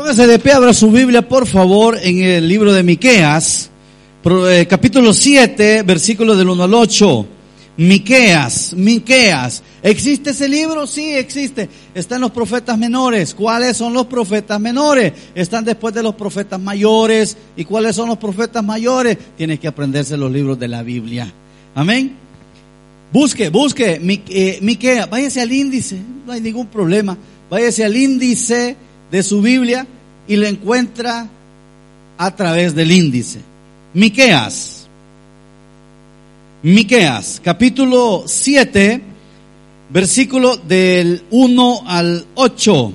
Póngase 0.00 0.26
de 0.26 0.38
pie, 0.38 0.52
abra 0.52 0.72
su 0.72 0.90
Biblia, 0.90 1.28
por 1.28 1.46
favor, 1.46 1.98
en 2.02 2.22
el 2.22 2.48
libro 2.48 2.72
de 2.72 2.82
Miqueas, 2.82 3.68
eh, 4.24 4.66
capítulo 4.66 5.12
7, 5.12 5.82
versículo 5.82 6.34
del 6.34 6.48
1 6.48 6.64
al 6.64 6.72
8. 6.72 7.26
Miqueas, 7.76 8.72
Miqueas. 8.72 9.62
¿Existe 9.82 10.30
ese 10.30 10.48
libro? 10.48 10.86
Sí, 10.86 11.12
existe. 11.12 11.68
Están 11.94 12.22
los 12.22 12.30
profetas 12.30 12.78
menores. 12.78 13.34
¿Cuáles 13.34 13.76
son 13.76 13.92
los 13.92 14.06
profetas 14.06 14.58
menores? 14.58 15.12
Están 15.34 15.66
después 15.66 15.92
de 15.92 16.02
los 16.02 16.14
profetas 16.14 16.58
mayores. 16.58 17.36
¿Y 17.54 17.66
cuáles 17.66 17.94
son 17.94 18.08
los 18.08 18.16
profetas 18.16 18.64
mayores? 18.64 19.18
Tienes 19.36 19.60
que 19.60 19.68
aprenderse 19.68 20.16
los 20.16 20.32
libros 20.32 20.58
de 20.58 20.68
la 20.68 20.82
Biblia. 20.82 21.30
Amén. 21.74 22.16
Busque, 23.12 23.50
busque, 23.50 24.00
eh, 24.30 24.58
Miqueas. 24.62 25.10
Váyase 25.10 25.42
al 25.42 25.52
índice. 25.52 26.00
No 26.24 26.32
hay 26.32 26.40
ningún 26.40 26.68
problema. 26.68 27.18
Váyase 27.50 27.84
al 27.84 27.94
índice 27.94 28.76
de 29.10 29.22
su 29.22 29.42
Biblia 29.42 29.86
y 30.28 30.36
lo 30.36 30.46
encuentra 30.46 31.28
a 32.18 32.36
través 32.36 32.74
del 32.74 32.92
índice. 32.92 33.40
Miqueas. 33.94 34.88
Miqueas, 36.62 37.40
capítulo 37.42 38.24
7, 38.26 39.02
versículo 39.90 40.56
del 40.56 41.24
1 41.30 41.82
al 41.86 42.26
8. 42.34 42.92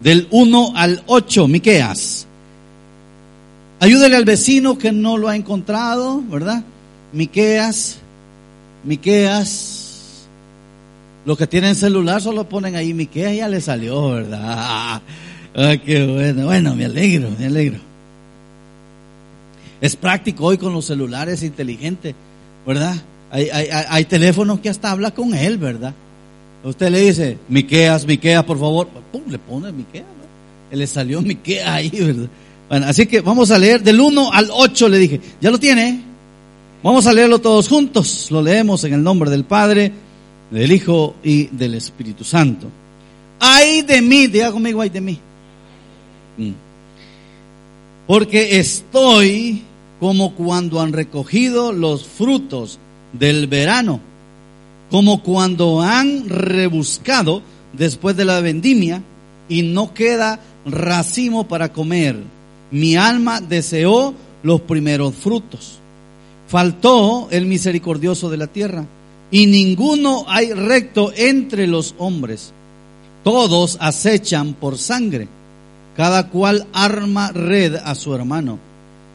Del 0.00 0.26
1 0.30 0.72
al 0.74 1.02
8, 1.06 1.48
Miqueas. 1.48 2.26
Ayúdele 3.78 4.16
al 4.16 4.24
vecino 4.24 4.78
que 4.78 4.92
no 4.92 5.18
lo 5.18 5.28
ha 5.28 5.36
encontrado, 5.36 6.22
¿verdad? 6.22 6.62
Miqueas, 7.12 7.98
Miqueas. 8.84 9.81
Los 11.24 11.38
que 11.38 11.46
tienen 11.46 11.74
celular 11.74 12.20
solo 12.20 12.48
ponen 12.48 12.74
ahí 12.74 12.94
Miqueas, 12.94 13.36
ya 13.36 13.48
le 13.48 13.60
salió, 13.60 14.10
¿verdad? 14.10 15.02
Ah, 15.54 15.76
qué 15.76 16.06
bueno. 16.06 16.46
Bueno, 16.46 16.74
me 16.74 16.86
alegro, 16.86 17.28
me 17.38 17.44
alegro. 17.44 17.78
Es 19.82 19.96
práctico 19.96 20.46
hoy 20.46 20.56
con 20.56 20.72
los 20.72 20.86
celulares 20.86 21.42
inteligentes, 21.42 22.14
¿verdad? 22.66 22.96
Hay, 23.30 23.50
hay, 23.50 23.68
hay 23.70 24.04
teléfonos 24.06 24.60
que 24.60 24.70
hasta 24.70 24.90
habla 24.90 25.10
con 25.10 25.34
él, 25.34 25.58
¿verdad? 25.58 25.92
Usted 26.64 26.90
le 26.90 27.00
dice, 27.00 27.38
Miqueas, 27.48 28.06
Miqueas, 28.06 28.44
por 28.44 28.58
favor. 28.58 28.88
Pum, 29.10 29.22
le 29.28 29.38
pone 29.38 29.72
Miqueas, 29.72 30.06
¿no? 30.06 30.76
Le 30.76 30.86
salió 30.86 31.20
Miqueas 31.20 31.68
ahí, 31.68 31.90
¿verdad? 31.90 32.28
Bueno, 32.68 32.86
así 32.86 33.06
que 33.06 33.20
vamos 33.20 33.50
a 33.50 33.58
leer 33.58 33.82
del 33.82 34.00
1 34.00 34.32
al 34.32 34.48
8, 34.50 34.88
le 34.88 34.98
dije. 34.98 35.20
¿Ya 35.40 35.50
lo 35.50 35.58
tiene? 35.58 36.00
Vamos 36.82 37.06
a 37.06 37.12
leerlo 37.12 37.40
todos 37.40 37.68
juntos. 37.68 38.28
Lo 38.30 38.40
leemos 38.40 38.84
en 38.84 38.94
el 38.94 39.02
nombre 39.02 39.30
del 39.30 39.44
Padre, 39.44 39.92
del 40.52 40.70
Hijo 40.70 41.14
y 41.24 41.46
del 41.46 41.74
Espíritu 41.74 42.24
Santo. 42.24 42.68
Ay 43.40 43.82
de 43.82 44.02
mí, 44.02 44.26
diga 44.26 44.52
conmigo, 44.52 44.82
ay 44.82 44.90
de 44.90 45.00
mí. 45.00 45.18
Mm. 46.36 46.52
Porque 48.06 48.58
estoy 48.58 49.62
como 49.98 50.34
cuando 50.34 50.80
han 50.80 50.92
recogido 50.92 51.72
los 51.72 52.06
frutos 52.06 52.78
del 53.12 53.46
verano, 53.46 54.00
como 54.90 55.22
cuando 55.22 55.80
han 55.80 56.28
rebuscado 56.28 57.42
después 57.72 58.16
de 58.16 58.26
la 58.26 58.40
vendimia 58.40 59.02
y 59.48 59.62
no 59.62 59.94
queda 59.94 60.38
racimo 60.66 61.48
para 61.48 61.72
comer. 61.72 62.16
Mi 62.70 62.96
alma 62.96 63.40
deseó 63.40 64.14
los 64.42 64.60
primeros 64.62 65.14
frutos. 65.14 65.78
Faltó 66.46 67.28
el 67.30 67.46
misericordioso 67.46 68.28
de 68.28 68.36
la 68.36 68.48
tierra 68.48 68.84
y 69.32 69.46
ninguno 69.46 70.24
hay 70.28 70.52
recto 70.52 71.12
entre 71.16 71.66
los 71.66 71.96
hombres. 71.98 72.52
Todos 73.24 73.76
acechan 73.80 74.54
por 74.54 74.78
sangre 74.78 75.26
cada 75.96 76.28
cual 76.28 76.66
arma 76.72 77.32
red 77.32 77.76
a 77.76 77.94
su 77.94 78.14
hermano, 78.14 78.58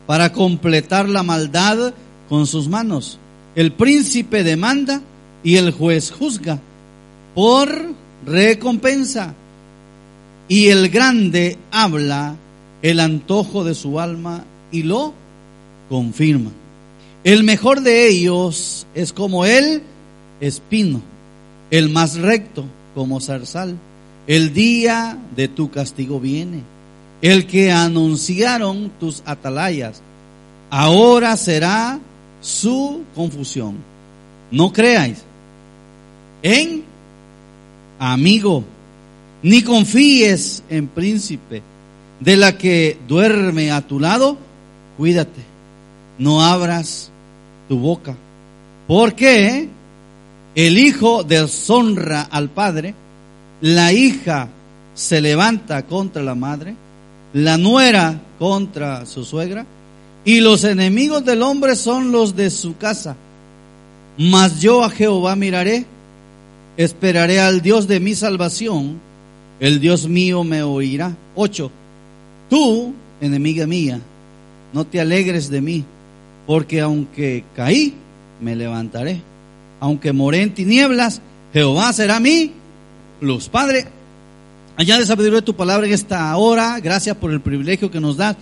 para 0.05 0.31
completar 0.31 1.09
la 1.09 1.23
maldad 1.23 1.93
con 2.29 2.45
sus 2.45 2.67
manos. 2.67 3.17
El 3.55 3.71
príncipe 3.71 4.43
demanda 4.43 5.02
y 5.43 5.55
el 5.58 5.71
juez 5.71 6.11
juzga 6.11 6.59
por 7.33 7.93
recompensa. 8.25 9.33
Y 10.47 10.67
el 10.67 10.89
grande 10.89 11.58
habla 11.71 12.36
el 12.81 12.99
antojo 12.99 13.63
de 13.63 13.75
su 13.75 13.99
alma 13.99 14.45
y 14.71 14.83
lo 14.83 15.13
confirma. 15.89 16.52
El 17.23 17.43
mejor 17.43 17.81
de 17.81 18.08
ellos 18.08 18.87
es 18.93 19.11
como 19.11 19.45
el 19.45 19.81
espino, 20.39 21.02
el 21.71 21.89
más 21.89 22.15
recto 22.15 22.65
como 22.95 23.20
zarzal 23.20 23.77
el 24.27 24.53
día 24.53 25.17
de 25.36 25.48
tu 25.48 25.71
castigo 25.71 26.20
viene. 26.20 26.61
El 27.21 27.48
que 27.48 27.71
anunciaron 27.71 28.92
tus 28.99 29.23
atalayas, 29.25 30.02
ahora 30.70 31.36
será 31.37 31.98
su 32.42 33.02
confusión. 33.15 33.77
No 34.52 34.71
creáis 34.71 35.23
en 36.43 36.83
amigo, 37.98 38.64
ni 39.42 39.64
confíes 39.64 40.61
en 40.69 40.87
príncipe. 40.87 41.64
De 42.19 42.36
la 42.36 42.58
que 42.58 42.98
duerme 43.08 43.71
a 43.71 43.81
tu 43.81 43.99
lado, 43.99 44.37
cuídate. 44.98 45.42
No 46.19 46.43
abras 46.43 47.11
tu 47.69 47.80
boca. 47.80 48.15
Porque 48.87 49.69
el 50.57 50.77
hijo 50.77 51.23
deshonra 51.23 52.23
al 52.23 52.49
padre 52.49 52.93
la 53.61 53.91
hija 53.91 54.49
se 54.93 55.21
levanta 55.21 55.83
contra 55.83 56.21
la 56.21 56.35
madre, 56.35 56.75
la 57.33 57.57
nuera 57.57 58.19
contra 58.37 59.05
su 59.05 59.25
suegra, 59.25 59.65
y 60.25 60.41
los 60.41 60.63
enemigos 60.63 61.23
del 61.23 61.41
hombre 61.41 61.75
son 61.75 62.11
los 62.11 62.35
de 62.35 62.49
su 62.49 62.77
casa. 62.77 63.15
Mas 64.17 64.61
yo 64.61 64.83
a 64.83 64.89
Jehová 64.89 65.35
miraré, 65.35 65.85
esperaré 66.75 67.39
al 67.39 67.61
Dios 67.61 67.87
de 67.87 67.99
mi 67.99 68.13
salvación, 68.13 68.99
el 69.59 69.79
Dios 69.79 70.07
mío 70.07 70.43
me 70.43 70.61
oirá. 70.61 71.15
Ocho, 71.35 71.71
tú, 72.49 72.93
enemiga 73.21 73.65
mía, 73.65 73.99
no 74.73 74.85
te 74.85 74.99
alegres 74.99 75.49
de 75.49 75.61
mí, 75.61 75.83
porque 76.45 76.81
aunque 76.81 77.43
caí, 77.55 77.93
me 78.41 78.55
levantaré. 78.55 79.21
Aunque 79.80 80.14
moré 80.14 80.42
en 80.42 80.54
tinieblas, 80.54 81.21
Jehová 81.54 81.93
será 81.93 82.20
mi 82.20 82.54
luz. 83.21 83.49
Padre, 83.49 83.86
allá 84.76 84.98
de 84.98 85.05
sabiduría 85.05 85.39
de 85.39 85.45
tu 85.45 85.55
palabra 85.55 85.88
en 85.88 85.93
esta 85.93 86.36
hora, 86.38 86.80
gracias 86.80 87.15
por 87.17 87.32
el 87.32 87.42
privilegio 87.42 87.92
que 87.92 87.99
nos 87.99 88.17
das 88.17 88.36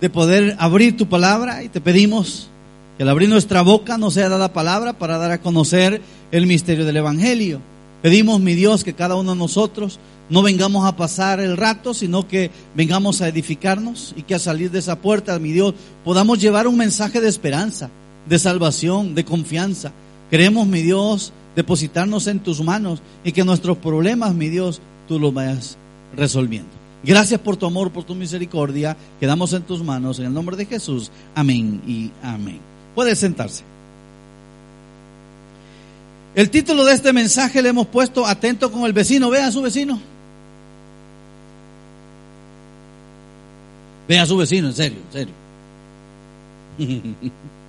de 0.00 0.10
poder 0.10 0.56
abrir 0.58 0.96
tu 0.96 1.08
palabra 1.08 1.62
y 1.62 1.68
te 1.68 1.80
pedimos 1.80 2.48
que 2.96 3.04
al 3.04 3.08
abrir 3.08 3.28
nuestra 3.28 3.62
boca 3.62 3.98
nos 3.98 4.14
sea 4.14 4.28
dada 4.28 4.52
palabra 4.52 4.94
para 4.94 5.16
dar 5.16 5.30
a 5.30 5.40
conocer 5.40 6.02
el 6.30 6.46
misterio 6.46 6.84
del 6.84 6.96
Evangelio. 6.96 7.60
Pedimos, 8.02 8.40
mi 8.40 8.54
Dios, 8.54 8.82
que 8.82 8.94
cada 8.94 9.14
uno 9.14 9.32
de 9.32 9.38
nosotros 9.38 10.00
no 10.28 10.42
vengamos 10.42 10.86
a 10.86 10.96
pasar 10.96 11.40
el 11.40 11.56
rato, 11.56 11.94
sino 11.94 12.26
que 12.26 12.50
vengamos 12.74 13.20
a 13.20 13.28
edificarnos 13.28 14.12
y 14.16 14.22
que 14.22 14.34
a 14.34 14.38
salir 14.40 14.70
de 14.70 14.80
esa 14.80 14.96
puerta, 15.00 15.38
mi 15.38 15.52
Dios, 15.52 15.74
podamos 16.04 16.40
llevar 16.40 16.66
un 16.66 16.76
mensaje 16.76 17.20
de 17.20 17.28
esperanza, 17.28 17.90
de 18.28 18.38
salvación, 18.38 19.14
de 19.14 19.24
confianza. 19.24 19.92
Queremos, 20.32 20.66
mi 20.66 20.80
Dios, 20.80 21.30
depositarnos 21.54 22.26
en 22.26 22.40
tus 22.40 22.62
manos 22.62 23.02
y 23.22 23.32
que 23.32 23.44
nuestros 23.44 23.76
problemas, 23.76 24.32
mi 24.32 24.48
Dios, 24.48 24.80
tú 25.06 25.20
los 25.20 25.34
vayas 25.34 25.76
resolviendo. 26.16 26.70
Gracias 27.04 27.38
por 27.38 27.58
tu 27.58 27.66
amor, 27.66 27.90
por 27.90 28.04
tu 28.04 28.14
misericordia. 28.14 28.96
Quedamos 29.20 29.52
en 29.52 29.60
tus 29.60 29.84
manos 29.84 30.18
en 30.20 30.24
el 30.24 30.32
nombre 30.32 30.56
de 30.56 30.64
Jesús. 30.64 31.10
Amén 31.34 31.82
y 31.86 32.10
amén. 32.22 32.60
Puede 32.94 33.14
sentarse. 33.14 33.62
El 36.34 36.48
título 36.48 36.86
de 36.86 36.94
este 36.94 37.12
mensaje 37.12 37.60
le 37.60 37.68
hemos 37.68 37.88
puesto 37.88 38.26
atento 38.26 38.72
con 38.72 38.84
el 38.86 38.94
vecino. 38.94 39.28
Vea 39.28 39.48
a 39.48 39.52
su 39.52 39.60
vecino. 39.60 40.00
Vea 44.08 44.22
a 44.22 44.26
su 44.26 44.38
vecino, 44.38 44.68
en 44.68 44.74
serio, 44.74 44.98
en 45.08 45.12
serio. 45.12 45.34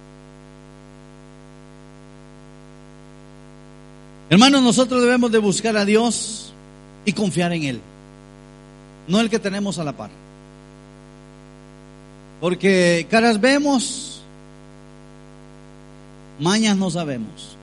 Hermanos, 4.34 4.64
nosotros 4.64 5.00
debemos 5.04 5.32
de 5.32 5.38
buscar 5.38 5.78
a 5.78 5.86
Dios 5.86 6.52
y 7.06 7.14
confiar 7.14 7.54
en 7.54 7.64
Él, 7.66 7.82
no 9.08 9.20
el 9.20 9.30
que 9.30 9.38
tenemos 9.38 9.78
a 9.78 9.84
la 9.84 9.96
par. 9.96 10.10
Porque 12.42 13.06
caras 13.12 13.40
vemos, 13.40 14.24
mañas 16.40 16.76
no 16.76 16.90
sabemos. 16.90 17.56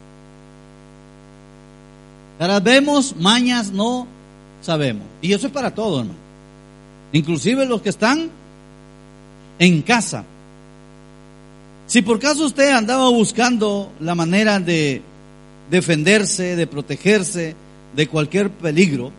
Caras 2.39 2.63
vemos, 2.63 3.17
mañas 3.17 3.73
no 3.73 4.07
sabemos. 4.63 5.03
Y 5.23 5.33
eso 5.33 5.49
es 5.49 5.53
para 5.53 5.75
todos, 5.75 6.07
¿no? 6.07 6.13
Inclusive 7.13 7.67
los 7.67 7.83
que 7.83 7.89
están 7.89 8.31
en 9.59 9.83
casa. 9.83 10.23
Si 11.89 12.01
por 12.03 12.21
caso 12.21 12.45
usted 12.47 12.71
andaba 12.71 13.09
buscando 13.09 13.91
la 13.99 14.15
manera 14.15 14.61
de 14.61 15.03
defenderse, 15.71 16.57
de 16.57 16.67
protegerse 16.67 17.55
de 17.95 18.07
cualquier 18.07 18.51
peligro, 18.51 19.13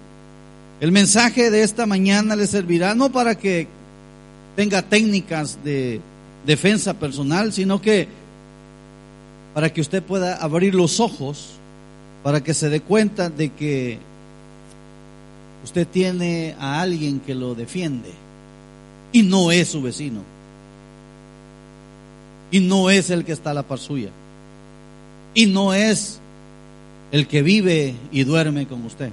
El 0.82 0.92
mensaje 0.92 1.52
de 1.52 1.62
esta 1.62 1.86
mañana 1.86 2.36
le 2.36 2.48
servirá 2.48 2.96
no 2.96 3.12
para 3.12 3.36
que 3.36 3.68
tenga 4.56 4.82
técnicas 4.82 5.60
de 5.64 6.02
defensa 6.44 6.96
personal, 6.96 7.54
sino 7.54 7.80
que 7.80 8.08
para 9.54 9.72
que 9.72 9.80
usted 9.82 10.02
pueda 10.02 10.38
abrir 10.38 10.74
los 10.74 11.00
ojos, 11.00 11.52
para 12.24 12.42
que 12.42 12.56
se 12.56 12.70
dé 12.70 12.82
cuenta 12.82 13.30
de 13.30 13.50
que 13.50 14.00
usted 15.64 15.88
tiene 15.88 16.56
a 16.60 16.82
alguien 16.82 17.20
que 17.20 17.36
lo 17.36 17.54
defiende. 17.54 18.10
Y 19.12 19.22
no 19.22 19.52
es 19.52 19.68
su 19.68 19.84
vecino. 19.84 20.24
Y 22.50 22.60
no 22.60 22.90
es 22.90 23.12
el 23.12 23.24
que 23.24 23.34
está 23.34 23.52
a 23.52 23.54
la 23.54 23.64
par 23.64 23.78
suya. 23.78 24.10
Y 25.36 25.46
no 25.46 25.76
es 25.76 26.20
el 27.12 27.28
que 27.28 27.42
vive 27.42 27.94
y 28.12 28.24
duerme 28.24 28.68
con 28.68 28.86
usted, 28.86 29.12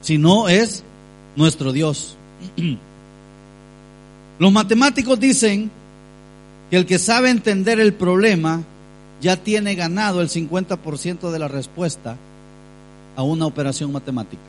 sino 0.00 0.48
es 0.48 0.82
nuestro 1.36 1.72
Dios. 1.72 2.16
Los 4.38 4.52
matemáticos 4.52 5.18
dicen 5.18 5.70
que 6.70 6.76
el 6.76 6.86
que 6.86 6.98
sabe 6.98 7.30
entender 7.30 7.80
el 7.80 7.94
problema 7.94 8.62
ya 9.20 9.36
tiene 9.36 9.74
ganado 9.74 10.20
el 10.20 10.28
50% 10.28 11.30
de 11.30 11.38
la 11.38 11.48
respuesta 11.48 12.16
a 13.14 13.22
una 13.22 13.46
operación 13.46 13.92
matemática. 13.92 14.42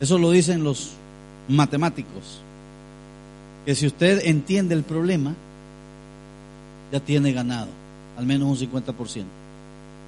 Eso 0.00 0.18
lo 0.18 0.30
dicen 0.30 0.64
los 0.64 0.92
matemáticos. 1.48 2.40
Que 3.64 3.74
si 3.74 3.86
usted 3.86 4.22
entiende 4.24 4.74
el 4.74 4.82
problema, 4.82 5.34
ya 6.90 7.00
tiene 7.00 7.32
ganado 7.32 7.68
al 8.16 8.26
menos 8.26 8.48
un 8.48 8.68
50%. 8.68 9.24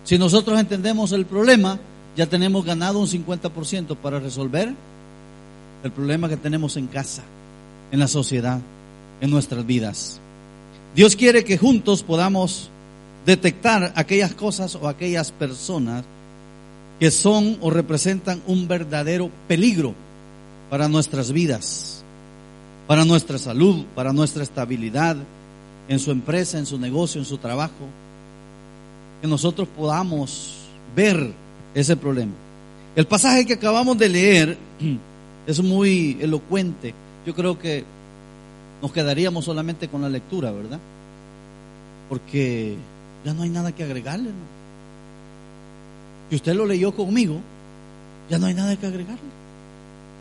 Si 0.05 0.19
nosotros 0.19 0.59
entendemos 0.59 1.13
el 1.13 1.27
problema, 1.27 1.79
ya 2.17 2.27
tenemos 2.27 2.65
ganado 2.65 2.99
un 2.99 3.07
50% 3.07 3.97
para 3.97 4.19
resolver 4.19 4.75
el 5.83 5.93
problema 5.93 6.29
que 6.29 6.37
tenemos 6.37 6.77
en 6.77 6.87
casa, 6.87 7.23
en 7.93 7.99
la 8.01 8.09
sociedad, 8.09 8.61
en 9.21 9.31
nuestras 9.31 9.65
vidas. 9.65 10.21
Dios 10.95 11.17
quiere 11.17 11.45
que 11.45 11.59
juntos 11.59 12.03
podamos 12.03 12.71
detectar 13.25 13.93
aquellas 13.95 14.35
cosas 14.35 14.75
o 14.75 14.89
aquellas 14.89 15.31
personas 15.31 16.05
que 16.99 17.11
son 17.11 17.57
o 17.61 17.71
representan 17.71 18.43
un 18.47 18.69
verdadero 18.69 19.31
peligro 19.49 19.95
para 20.69 20.89
nuestras 20.89 21.33
vidas, 21.33 22.03
para 22.87 23.05
nuestra 23.05 23.39
salud, 23.39 23.85
para 23.95 24.13
nuestra 24.13 24.43
estabilidad 24.43 25.17
en 25.89 25.99
su 25.99 26.11
empresa, 26.11 26.59
en 26.59 26.67
su 26.67 26.79
negocio, 26.79 27.21
en 27.21 27.25
su 27.25 27.39
trabajo, 27.39 27.87
que 29.21 29.29
nosotros 29.29 29.69
podamos 29.77 30.57
ver 30.95 31.33
ese 31.75 31.97
problema. 31.97 32.33
El 32.97 33.07
pasaje 33.07 33.47
que 33.47 33.55
acabamos 33.55 33.97
de 33.99 34.09
leer 34.09 34.59
es 35.47 35.63
muy 35.63 36.17
elocuente. 36.21 36.95
Yo 37.27 37.35
creo 37.35 37.59
que 37.59 37.85
nos 38.83 38.93
quedaríamos 38.93 39.45
solamente 39.45 39.89
con 39.89 40.03
la 40.03 40.09
lectura, 40.09 40.51
¿verdad? 40.51 40.79
Porque 42.09 42.77
ya 43.25 43.35
no 43.35 43.43
hay 43.43 43.51
nada 43.51 43.73
que 43.73 43.85
agregarle. 43.85 44.31
¿no? 44.31 44.61
Si 46.31 46.37
usted 46.37 46.55
lo 46.55 46.67
leyó 46.67 46.95
conmigo, 46.95 47.41
ya 48.29 48.39
no 48.39 48.47
hay 48.47 48.55
nada 48.55 48.77
que 48.77 48.87
agregarle. 48.87 49.41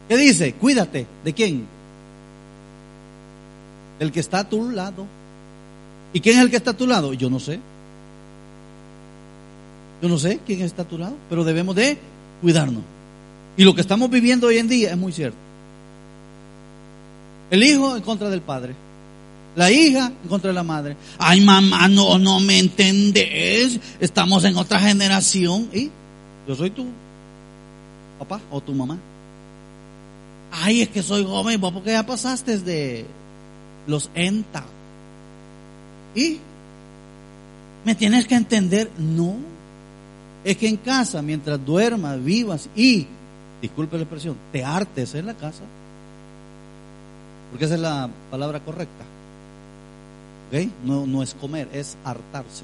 ¿Qué 0.07 0.17
dice? 0.17 0.53
Cuídate. 0.53 1.05
¿De 1.23 1.33
quién? 1.33 1.65
El 3.99 4.11
que 4.11 4.19
está 4.19 4.39
a 4.39 4.49
tu 4.49 4.71
lado. 4.71 5.05
¿Y 6.13 6.19
quién 6.19 6.37
es 6.37 6.43
el 6.43 6.49
que 6.49 6.57
está 6.57 6.71
a 6.71 6.77
tu 6.77 6.87
lado? 6.87 7.13
Yo 7.13 7.29
no 7.29 7.39
sé. 7.39 7.59
Yo 10.01 10.09
no 10.09 10.17
sé 10.17 10.39
quién 10.45 10.61
está 10.61 10.83
a 10.83 10.87
tu 10.87 10.97
lado, 10.97 11.15
pero 11.29 11.43
debemos 11.43 11.75
de 11.75 11.97
cuidarnos. 12.41 12.83
Y 13.57 13.63
lo 13.63 13.75
que 13.75 13.81
estamos 13.81 14.09
viviendo 14.09 14.47
hoy 14.47 14.57
en 14.57 14.67
día 14.67 14.91
es 14.91 14.97
muy 14.97 15.11
cierto. 15.11 15.37
El 17.51 17.63
hijo 17.63 17.95
en 17.97 18.03
contra 18.03 18.29
del 18.29 18.41
padre. 18.41 18.75
La 19.55 19.71
hija 19.71 20.11
en 20.23 20.29
contra 20.29 20.49
de 20.49 20.53
la 20.53 20.63
madre. 20.63 20.95
Ay, 21.17 21.41
mamá, 21.41 21.87
no, 21.87 22.17
no 22.17 22.39
me 22.39 22.59
entendés. 22.59 23.79
Estamos 23.99 24.45
en 24.45 24.55
otra 24.55 24.79
generación. 24.79 25.69
¿Y? 25.73 25.89
Yo 26.47 26.55
soy 26.55 26.69
tu 26.69 26.85
papá 28.19 28.39
o 28.51 28.61
tu 28.61 28.73
mamá. 28.73 28.97
Ay, 30.51 30.81
es 30.81 30.89
que 30.89 31.03
soy 31.03 31.25
joven, 31.25 31.59
vos 31.59 31.73
porque 31.73 31.91
ya 31.91 32.05
pasaste 32.05 32.59
de 32.59 33.05
los 33.87 34.09
ENTA. 34.15 34.63
¿Y? 36.15 36.37
¿Me 37.85 37.95
tienes 37.95 38.27
que 38.27 38.35
entender? 38.35 38.89
No. 38.97 39.35
Es 40.43 40.57
que 40.57 40.67
en 40.67 40.77
casa, 40.77 41.21
mientras 41.21 41.63
duermas, 41.65 42.23
vivas 42.23 42.69
y, 42.75 43.07
disculpe 43.61 43.97
la 43.97 44.03
expresión, 44.03 44.37
te 44.51 44.63
hartes 44.63 45.15
en 45.15 45.25
la 45.25 45.33
casa, 45.33 45.63
porque 47.51 47.65
esa 47.65 47.75
es 47.75 47.81
la 47.81 48.09
palabra 48.31 48.59
correcta. 48.59 49.05
No, 50.83 51.05
no 51.05 51.21
es 51.21 51.35
comer, 51.35 51.67
es 51.73 51.95
hartarse. 52.03 52.63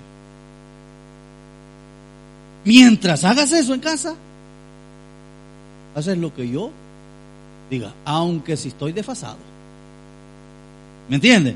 Mientras 2.64 3.24
hagas 3.24 3.52
eso 3.52 3.74
en 3.74 3.80
casa, 3.80 4.16
haces 5.96 6.18
lo 6.18 6.34
que 6.34 6.50
yo 6.50 6.72
diga, 7.70 7.94
aunque 8.06 8.58
si 8.58 8.70
estoy 8.70 8.92
desfasado. 8.92 9.38
¿Me 11.10 11.16
entiende? 11.16 11.56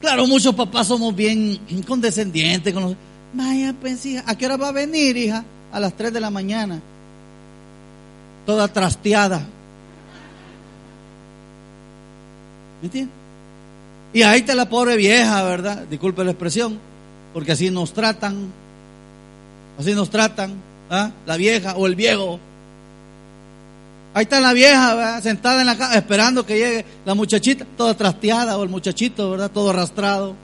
Claro, 0.00 0.26
muchos 0.26 0.54
papás 0.54 0.86
somos 0.86 1.14
bien 1.14 1.58
condescendientes 1.86 2.72
con 2.72 2.82
los... 2.84 2.96
Vaya, 3.36 3.74
pues 3.78 4.02
¿a 4.24 4.34
qué 4.34 4.46
hora 4.46 4.56
va 4.56 4.68
a 4.68 4.72
venir, 4.72 5.14
hija? 5.18 5.44
A 5.70 5.78
las 5.78 5.92
3 5.92 6.10
de 6.10 6.20
la 6.20 6.30
mañana. 6.30 6.80
Toda 8.46 8.66
trasteada. 8.66 9.40
¿Me 12.80 12.86
entiendes? 12.86 13.14
Y 14.14 14.22
ahí 14.22 14.40
está 14.40 14.54
la 14.54 14.70
pobre 14.70 14.96
vieja, 14.96 15.42
¿verdad? 15.42 15.84
Disculpe 15.90 16.24
la 16.24 16.30
expresión, 16.30 16.78
porque 17.34 17.52
así 17.52 17.70
nos 17.70 17.92
tratan. 17.92 18.50
Así 19.78 19.92
nos 19.92 20.08
tratan, 20.08 20.54
¿ah? 20.88 21.10
La 21.26 21.36
vieja 21.36 21.76
o 21.76 21.86
el 21.86 21.94
viejo. 21.94 22.40
Ahí 24.14 24.22
está 24.22 24.40
la 24.40 24.54
vieja, 24.54 24.94
¿verdad? 24.94 25.22
sentada 25.22 25.60
en 25.60 25.66
la 25.66 25.76
casa, 25.76 25.98
esperando 25.98 26.46
que 26.46 26.54
llegue 26.54 26.86
la 27.04 27.12
muchachita, 27.12 27.66
toda 27.76 27.92
trasteada, 27.92 28.56
o 28.56 28.62
el 28.62 28.70
muchachito, 28.70 29.32
¿verdad? 29.32 29.50
Todo 29.50 29.70
arrastrado, 29.70 30.34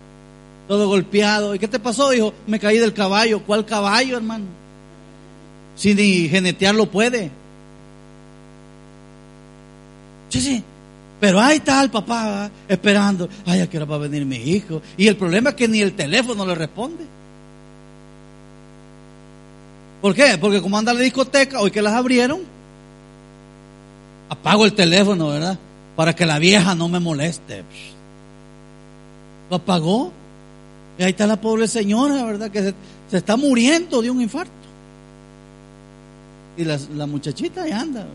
todo 0.73 0.89
golpeado. 0.89 1.55
¿Y 1.55 1.59
qué 1.59 1.69
te 1.69 1.79
pasó, 1.79 2.15
hijo? 2.15 2.33
Me 2.47 2.59
caí 2.59 2.79
del 2.79 2.95
caballo. 2.95 3.43
¿Cuál 3.43 3.67
caballo, 3.67 4.17
hermano? 4.17 4.47
Si 5.77 5.93
ni 5.93 6.31
genetearlo 6.31 6.91
puede. 6.91 7.31
Sí, 10.31 10.41
sí. 10.41 10.65
Pero 11.21 11.39
ahí 11.43 11.59
está 11.59 11.83
el 11.83 11.91
papá 11.91 12.51
esperando. 12.67 13.29
Ay, 13.45 13.61
¿a 13.61 13.69
qué 13.69 13.79
va 13.81 13.97
a 13.97 13.99
venir 13.99 14.25
mi 14.25 14.37
hijo? 14.37 14.81
Y 14.97 15.09
el 15.09 15.17
problema 15.17 15.51
es 15.51 15.57
que 15.57 15.69
ni 15.69 15.83
el 15.83 15.93
teléfono 15.93 16.47
le 16.47 16.55
responde. 16.55 17.05
¿Por 20.01 20.15
qué? 20.15 20.39
Porque 20.41 20.63
como 20.63 20.79
anda 20.79 20.95
la 20.95 21.01
discoteca, 21.01 21.61
hoy 21.61 21.71
que 21.71 21.83
las 21.83 21.93
abrieron, 21.93 22.41
apago 24.31 24.65
el 24.65 24.73
teléfono, 24.73 25.29
¿verdad? 25.29 25.59
Para 25.97 26.17
que 26.17 26.25
la 26.25 26.39
vieja 26.39 26.75
no 26.75 26.89
me 26.89 26.99
moleste. 26.99 27.63
Lo 29.51 29.57
apagó. 29.57 30.22
Y 30.99 31.03
ahí 31.03 31.11
está 31.11 31.27
la 31.27 31.41
pobre 31.41 31.67
señora, 31.67 32.25
¿verdad? 32.25 32.51
Que 32.51 32.75
se, 33.09 33.17
está 33.17 33.37
muriendo 33.37 34.03
de 34.03 34.11
un 34.11 34.21
infarto. 34.21 34.53
Y 36.57 36.65
la, 36.65 36.79
la 36.95 37.07
muchachita 37.07 37.63
ahí 37.63 37.73
anda. 37.73 38.07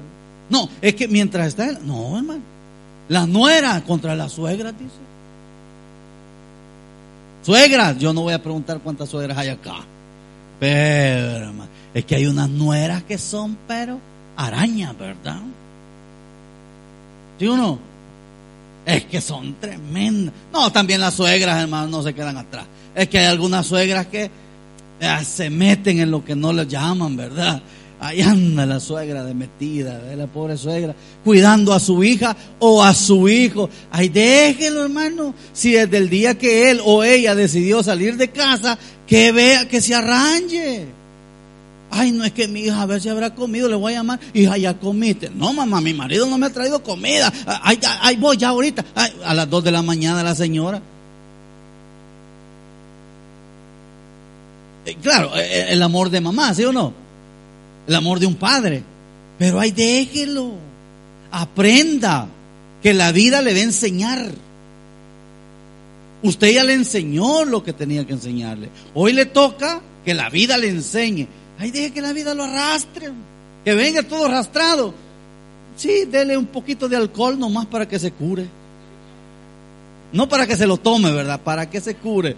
No, 0.49 0.69
es 0.81 0.95
que 0.95 1.07
mientras 1.07 1.47
está... 1.47 1.71
No, 1.83 2.17
hermano. 2.17 2.41
La 3.09 3.25
nuera 3.25 3.81
contra 3.85 4.15
la 4.15 4.29
suegra, 4.29 4.71
dice. 4.71 5.07
Suegras, 7.43 7.97
yo 7.97 8.11
no 8.11 8.23
voy 8.23 8.33
a 8.33 8.43
preguntar 8.43 8.79
cuántas 8.79 9.09
suegras 9.09 9.37
hay 9.37 9.49
acá. 9.49 9.77
Pero, 10.59 11.27
hermano, 11.37 11.69
es 11.93 12.03
que 12.05 12.15
hay 12.15 12.25
unas 12.25 12.49
nueras 12.49 13.03
que 13.03 13.17
son, 13.17 13.57
pero 13.67 13.99
arañas, 14.35 14.97
¿verdad? 14.97 15.39
¿Sí 17.39 17.47
o 17.47 17.55
no? 17.55 17.79
Es 18.87 19.03
que 19.03 19.19
son 19.19 19.59
tremendas. 19.59 20.33
No, 20.53 20.71
también 20.71 21.01
las 21.01 21.13
suegras, 21.13 21.61
hermano, 21.61 21.87
no 21.87 22.01
se 22.01 22.13
quedan 22.13 22.37
atrás. 22.37 22.65
Es 22.95 23.09
que 23.09 23.19
hay 23.19 23.25
algunas 23.25 23.67
suegras 23.67 24.07
que 24.07 24.31
se 25.25 25.49
meten 25.49 25.99
en 25.99 26.09
lo 26.09 26.23
que 26.23 26.37
no 26.37 26.53
les 26.53 26.69
llaman, 26.69 27.17
¿verdad? 27.17 27.61
Ahí 27.99 28.21
anda 28.21 28.65
la 28.65 28.79
suegra 28.79 29.25
de 29.25 29.33
metida, 29.33 30.01
la 30.15 30.27
pobre 30.27 30.55
suegra, 30.55 30.95
cuidando 31.21 31.73
a 31.73 31.81
su 31.81 32.01
hija 32.01 32.37
o 32.59 32.81
a 32.81 32.93
su 32.93 33.27
hijo. 33.27 33.69
Ay, 33.91 34.07
déjelo, 34.07 34.83
hermano. 34.83 35.33
Si 35.51 35.73
desde 35.73 35.97
el 35.97 36.09
día 36.09 36.37
que 36.37 36.71
él 36.71 36.79
o 36.85 37.03
ella 37.03 37.35
decidió 37.35 37.83
salir 37.83 38.15
de 38.15 38.29
casa, 38.29 38.79
que 39.05 39.33
vea, 39.33 39.67
que 39.67 39.81
se 39.81 39.95
arranque. 39.95 40.96
Ay, 41.89 42.11
no 42.11 42.25
es 42.25 42.33
que 42.33 42.47
mi 42.47 42.61
hija 42.61 42.81
a 42.81 42.85
ver 42.85 43.01
si 43.01 43.09
habrá 43.09 43.33
comido, 43.33 43.69
le 43.69 43.75
voy 43.75 43.93
a 43.93 43.97
llamar. 43.97 44.19
Hija, 44.33 44.57
ya 44.57 44.77
comiste. 44.77 45.29
No, 45.29 45.53
mamá, 45.53 45.79
mi 45.81 45.93
marido 45.93 46.25
no 46.27 46.37
me 46.37 46.47
ha 46.47 46.49
traído 46.49 46.83
comida. 46.83 47.31
Ay, 47.63 47.79
ay 48.01 48.17
voy 48.17 48.37
ya 48.37 48.49
ahorita. 48.49 48.83
a 49.23 49.33
las 49.33 49.49
dos 49.49 49.63
de 49.63 49.71
la 49.71 49.81
mañana 49.81 50.23
la 50.23 50.35
señora. 50.35 50.81
Eh, 54.87 54.95
claro, 55.01 55.35
eh, 55.35 55.41
eh, 55.41 55.65
el 55.71 55.83
amor 55.83 56.09
de 56.09 56.21
mamá, 56.21 56.53
¿sí 56.53 56.63
o 56.63 56.71
no? 56.71 56.93
El 57.87 57.95
amor 57.95 58.19
de 58.19 58.25
un 58.25 58.35
padre. 58.35 58.83
Pero 59.37 59.59
ay, 59.59 59.71
déjelo. 59.71 60.53
Aprenda 61.29 62.27
que 62.81 62.93
la 62.93 63.11
vida 63.11 63.41
le 63.41 63.53
va 63.53 63.59
a 63.59 63.63
enseñar. 63.63 64.31
Usted 66.23 66.53
ya 66.53 66.63
le 66.63 66.73
enseñó 66.73 67.43
lo 67.43 67.63
que 67.63 67.73
tenía 67.73 68.07
que 68.07 68.13
enseñarle. 68.13 68.69
Hoy 68.93 69.11
le 69.11 69.25
toca 69.25 69.81
que 70.05 70.13
la 70.13 70.29
vida 70.29 70.57
le 70.57 70.69
enseñe. 70.69 71.27
Ay, 71.59 71.71
deje 71.71 71.91
que 71.91 72.01
la 72.01 72.13
vida 72.13 72.33
lo 72.33 72.43
arrastre. 72.43 73.11
Que 73.63 73.73
venga 73.73 74.03
todo 74.03 74.25
arrastrado. 74.25 74.93
Sí, 75.75 76.05
dele 76.05 76.37
un 76.37 76.47
poquito 76.47 76.87
de 76.87 76.95
alcohol 76.95 77.37
nomás 77.37 77.65
para 77.65 77.87
que 77.87 77.99
se 77.99 78.11
cure. 78.11 78.47
No 80.13 80.27
para 80.29 80.47
que 80.47 80.55
se 80.55 80.65
lo 80.65 80.77
tome, 80.77 81.11
¿verdad? 81.11 81.39
Para 81.41 81.69
que 81.69 81.81
se 81.81 81.95
cure, 81.95 82.35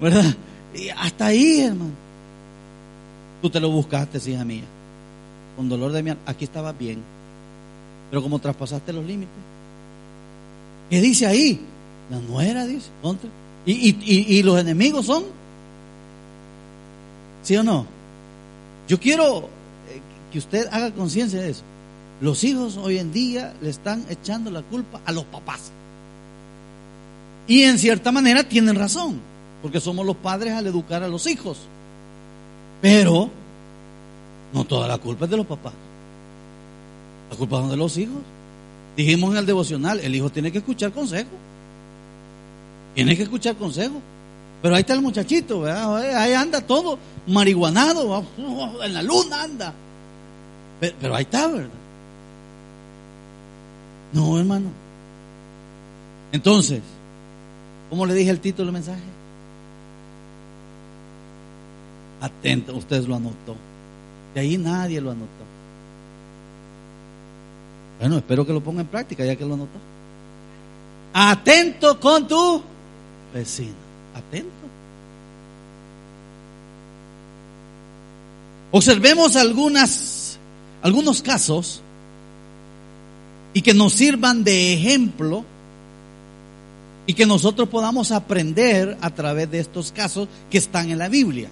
¿verdad? 0.00 0.34
Y 0.74 0.88
hasta 0.90 1.26
ahí, 1.26 1.60
hermano. 1.60 1.90
Tú 3.42 3.50
te 3.50 3.60
lo 3.60 3.70
buscaste, 3.70 4.18
hija 4.30 4.44
mía. 4.44 4.64
Con 5.56 5.68
dolor 5.68 5.92
de 5.92 6.02
mi 6.02 6.10
alma. 6.10 6.22
Aquí 6.26 6.44
estaba 6.44 6.72
bien. 6.72 7.02
Pero 8.10 8.22
como 8.22 8.38
traspasaste 8.38 8.92
los 8.92 9.04
límites. 9.04 9.34
¿Qué 10.90 11.00
dice 11.00 11.26
ahí? 11.26 11.60
La 12.10 12.18
nuera 12.18 12.66
dice. 12.66 12.88
¿Y, 13.66 13.72
y, 13.72 14.38
y, 14.38 14.42
los 14.42 14.58
enemigos 14.58 15.04
son? 15.04 15.24
¿Sí 17.42 17.56
o 17.56 17.62
no? 17.62 17.86
Yo 18.88 18.98
quiero 18.98 19.40
eh, 19.40 20.00
que 20.32 20.38
usted 20.38 20.66
haga 20.72 20.90
conciencia 20.92 21.40
de 21.40 21.50
eso. 21.50 21.62
Los 22.20 22.42
hijos 22.42 22.76
hoy 22.76 22.98
en 22.98 23.12
día 23.12 23.54
le 23.60 23.70
están 23.70 24.04
echando 24.08 24.50
la 24.50 24.62
culpa 24.62 25.00
a 25.04 25.12
los 25.12 25.24
papás. 25.24 25.70
Y 27.46 27.62
en 27.62 27.78
cierta 27.78 28.10
manera 28.10 28.44
tienen 28.44 28.74
razón, 28.74 29.20
porque 29.62 29.80
somos 29.80 30.04
los 30.04 30.16
padres 30.16 30.54
al 30.54 30.66
educar 30.66 31.02
a 31.02 31.08
los 31.08 31.26
hijos. 31.26 31.58
Pero 32.80 33.30
no 34.52 34.64
toda 34.64 34.88
la 34.88 34.98
culpa 34.98 35.26
es 35.26 35.30
de 35.30 35.36
los 35.36 35.46
papás. 35.46 35.72
La 37.30 37.36
culpa 37.36 37.62
es 37.62 37.70
de 37.70 37.76
los 37.76 37.96
hijos. 37.98 38.22
Dijimos 38.96 39.30
en 39.32 39.36
el 39.38 39.46
devocional, 39.46 40.00
el 40.00 40.14
hijo 40.14 40.30
tiene 40.30 40.50
que 40.50 40.58
escuchar 40.58 40.92
consejo. 40.92 41.30
Tiene 42.94 43.16
que 43.16 43.22
escuchar 43.22 43.54
consejo. 43.54 44.00
Pero 44.60 44.74
ahí 44.74 44.80
está 44.80 44.94
el 44.94 45.02
muchachito, 45.02 45.64
ahí 45.64 46.32
anda 46.32 46.60
todo 46.60 46.98
marihuanado, 47.26 48.24
en 48.82 48.94
la 48.94 49.02
luna 49.02 49.42
anda. 49.42 49.72
Pero, 50.80 51.14
ahí 51.14 51.22
está, 51.22 51.46
¿verdad? 51.48 51.68
No, 54.12 54.38
hermano. 54.38 54.70
Entonces, 56.32 56.82
¿cómo 57.90 58.06
le 58.06 58.14
dije 58.14 58.30
el 58.30 58.40
título 58.40 58.66
del 58.66 58.74
mensaje? 58.74 59.02
Atento, 62.20 62.74
ustedes 62.74 63.06
lo 63.06 63.16
anotó. 63.16 63.56
De 64.34 64.40
ahí 64.40 64.56
nadie 64.56 65.00
lo 65.00 65.10
anotó. 65.10 65.26
Bueno, 68.00 68.18
espero 68.18 68.46
que 68.46 68.52
lo 68.52 68.60
ponga 68.60 68.80
en 68.80 68.86
práctica 68.86 69.24
ya 69.24 69.36
que 69.36 69.44
lo 69.44 69.54
anotó. 69.54 69.78
Atento 71.12 71.98
con 71.98 72.28
tu 72.28 72.62
vecino. 73.34 73.87
Atento. 74.18 74.48
Observemos 78.70 79.36
algunas, 79.36 80.38
algunos 80.82 81.22
casos 81.22 81.80
y 83.54 83.62
que 83.62 83.72
nos 83.72 83.94
sirvan 83.94 84.44
de 84.44 84.74
ejemplo 84.74 85.44
y 87.06 87.14
que 87.14 87.24
nosotros 87.24 87.70
podamos 87.70 88.12
aprender 88.12 88.98
a 89.00 89.10
través 89.10 89.50
de 89.50 89.60
estos 89.60 89.92
casos 89.92 90.28
que 90.50 90.58
están 90.58 90.90
en 90.90 90.98
la 90.98 91.08
Biblia. 91.08 91.48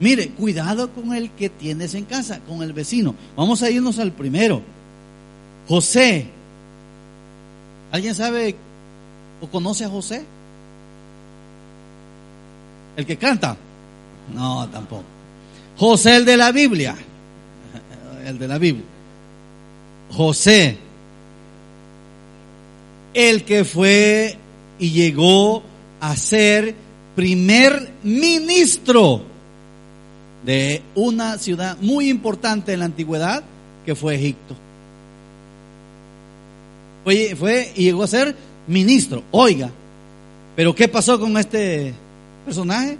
Mire, 0.00 0.30
cuidado 0.30 0.90
con 0.90 1.14
el 1.14 1.30
que 1.30 1.48
tienes 1.48 1.94
en 1.94 2.04
casa, 2.06 2.40
con 2.40 2.64
el 2.64 2.72
vecino. 2.72 3.14
Vamos 3.36 3.62
a 3.62 3.70
irnos 3.70 4.00
al 4.00 4.10
primero. 4.10 4.60
José. 5.68 6.26
¿Alguien 7.92 8.16
sabe 8.16 8.56
o 9.40 9.46
conoce 9.46 9.84
a 9.84 9.88
José? 9.88 10.24
¿El 12.96 13.06
que 13.06 13.16
canta? 13.16 13.56
No, 14.34 14.68
tampoco. 14.68 15.04
José 15.76 16.16
el 16.16 16.24
de 16.24 16.36
la 16.36 16.52
Biblia. 16.52 16.94
El 18.26 18.38
de 18.38 18.48
la 18.48 18.58
Biblia. 18.58 18.84
José. 20.12 20.76
El 23.14 23.44
que 23.44 23.64
fue 23.64 24.38
y 24.78 24.90
llegó 24.90 25.62
a 26.00 26.16
ser 26.16 26.74
primer 27.14 27.90
ministro 28.02 29.22
de 30.44 30.82
una 30.94 31.38
ciudad 31.38 31.76
muy 31.80 32.08
importante 32.08 32.72
en 32.72 32.80
la 32.80 32.86
antigüedad 32.86 33.42
que 33.84 33.94
fue 33.94 34.16
Egipto. 34.16 34.54
Fue, 37.04 37.34
fue 37.36 37.72
y 37.74 37.84
llegó 37.84 38.04
a 38.04 38.08
ser 38.08 38.36
ministro. 38.66 39.22
Oiga, 39.30 39.70
pero 40.56 40.74
¿qué 40.74 40.88
pasó 40.88 41.18
con 41.18 41.36
este 41.36 41.94
personaje? 42.44 42.98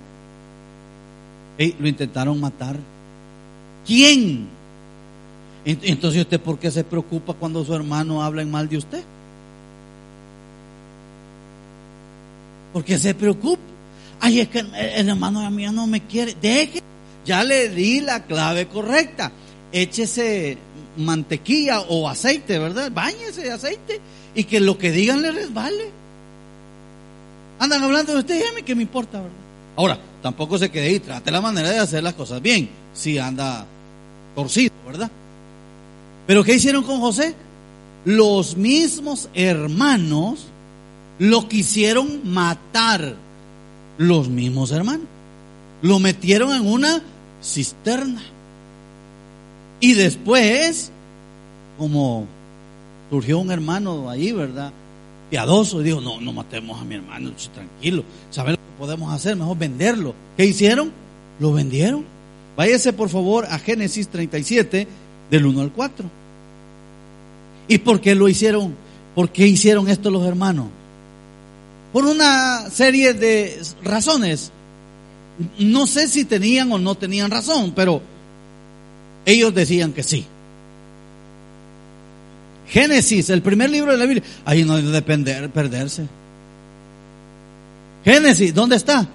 lo 1.79 1.87
intentaron 1.87 2.41
matar. 2.41 2.77
¿Quién? 3.87 4.49
Entonces 5.65 6.23
usted 6.23 6.41
por 6.41 6.59
qué 6.59 6.71
se 6.71 6.83
preocupa 6.83 7.35
cuando 7.35 7.65
su 7.65 7.75
hermano 7.75 8.23
habla 8.23 8.43
en 8.43 8.51
mal 8.51 8.69
de 8.69 8.79
usted? 8.79 9.03
¿Por 12.73 12.85
qué 12.85 12.99
se 12.99 13.15
preocupa? 13.15 13.63
Ay, 14.19 14.41
es 14.41 14.49
que 14.49 14.61
el 14.61 15.09
hermano 15.09 15.49
mío 15.51 15.73
no 15.73 15.87
me 15.87 16.01
quiere. 16.01 16.37
Deje. 16.41 16.81
Ya 17.25 17.45
le 17.45 17.69
di 17.69 18.01
la 18.01 18.25
clave 18.25 18.67
correcta. 18.67 19.31
Échese 19.73 20.59
mantequilla 20.97 21.81
o 21.83 22.09
aceite, 22.09 22.59
¿verdad? 22.59 22.91
Báñese 22.93 23.43
de 23.43 23.53
aceite 23.53 24.01
y 24.35 24.45
que 24.45 24.61
lo 24.61 24.79
que 24.79 24.91
digan 24.91 25.23
le 25.23 25.33
resbale. 25.33 26.02
Andan 27.63 27.85
hablando 27.85 28.13
de 28.13 28.19
usted, 28.19 28.43
y 28.59 28.63
que 28.65 28.75
me 28.75 28.83
importa, 28.83 29.19
¿verdad? 29.19 29.37
Ahora, 29.77 29.97
tampoco 30.21 30.59
se 30.59 30.69
quede 30.69 30.89
ahí, 30.89 30.99
trate 30.99 31.31
la 31.31 31.41
manera 31.41 31.71
de 31.71 31.79
hacer 31.79 32.03
las 32.03 32.15
cosas 32.15 32.43
bien, 32.43 32.69
si 32.93 33.21
anda 33.21 33.65
torcido, 34.35 34.75
¿verdad? 34.85 35.09
Pero 36.27 36.43
¿qué 36.43 36.55
hicieron 36.55 36.83
con 36.83 36.99
José? 36.99 37.37
Los 38.05 38.57
mismos 38.57 39.29
hermanos 39.33 40.47
lo 41.21 41.49
quisieron 41.49 42.33
matar, 42.33 43.15
los 43.97 44.29
mismos 44.29 44.73
hermanos. 44.73 45.07
Lo 45.83 46.01
metieron 46.01 46.53
en 46.53 46.67
una 46.67 47.01
cisterna. 47.41 48.23
Y 49.79 49.95
después, 49.95 50.91
como 51.79 52.27
surgió 53.09 53.39
un 53.39 53.53
hermano 53.53 54.11
ahí, 54.11 54.33
¿verdad? 54.33 54.73
Piadoso, 55.33 55.81
y 55.81 55.85
dijo, 55.85 56.03
no, 56.03 56.21
no 56.21 56.31
matemos 56.35 56.79
a 56.79 56.85
mi 56.85 56.97
hermano, 56.97 57.33
tranquilo. 57.55 58.05
¿Saben 58.31 58.53
lo 58.53 58.59
que 58.59 58.79
podemos 58.79 59.15
hacer? 59.15 59.35
Mejor 59.35 59.57
venderlo. 59.57 60.15
¿Qué 60.37 60.45
hicieron? 60.45 60.93
Lo 61.41 61.55
vendieron. 61.55 62.05
Váyase 62.55 62.93
por 62.93 63.09
favor 63.09 63.47
a 63.47 63.59
Génesis 63.59 64.09
37, 64.09 64.87
del 65.31 65.47
1 65.47 65.63
al 65.63 65.73
4. 65.73 66.05
¿Y 67.67 67.79
por 67.79 68.03
qué 68.03 68.15
lo 68.15 68.29
hicieron? 68.29 68.75
¿Por 69.15 69.31
qué 69.31 69.47
hicieron 69.47 69.89
esto 69.89 70.11
los 70.11 70.27
hermanos? 70.27 70.67
Por 71.95 72.05
una 72.05 72.69
serie 72.69 73.15
de 73.15 73.59
razones. 73.83 74.53
No 75.59 75.87
sé 75.87 76.11
si 76.11 76.27
tenían 76.27 76.71
o 76.73 76.79
no 76.79 76.95
tenían 76.95 77.31
razón, 77.31 77.73
pero 77.75 78.03
ellos 79.25 79.55
decían 79.55 79.95
que 79.95 80.03
sí. 80.03 80.27
Génesis, 82.73 83.29
el 83.29 83.43
primer 83.43 83.69
libro 83.69 83.93
de 83.93 83.99
la 83.99 84.07
Biblia. 84.07 84.25
Ahí 84.47 84.65
no 84.65 84.77
debe 84.77 85.03
perderse. 85.03 86.07
Génesis, 88.03 88.55
¿dónde 88.55 88.77
está? 88.77 89.07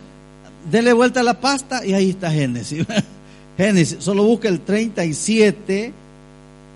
Dele 0.70 0.94
vuelta 0.94 1.22
a 1.22 1.24
la 1.24 1.40
pasta 1.40 1.84
y 1.84 1.94
ahí 1.94 2.12
está 2.12 2.30
Génesis. 2.30 2.86
Génesis, 3.58 3.98
solo 4.00 4.24
busca 4.24 4.48
el 4.48 4.62
37, 4.62 5.92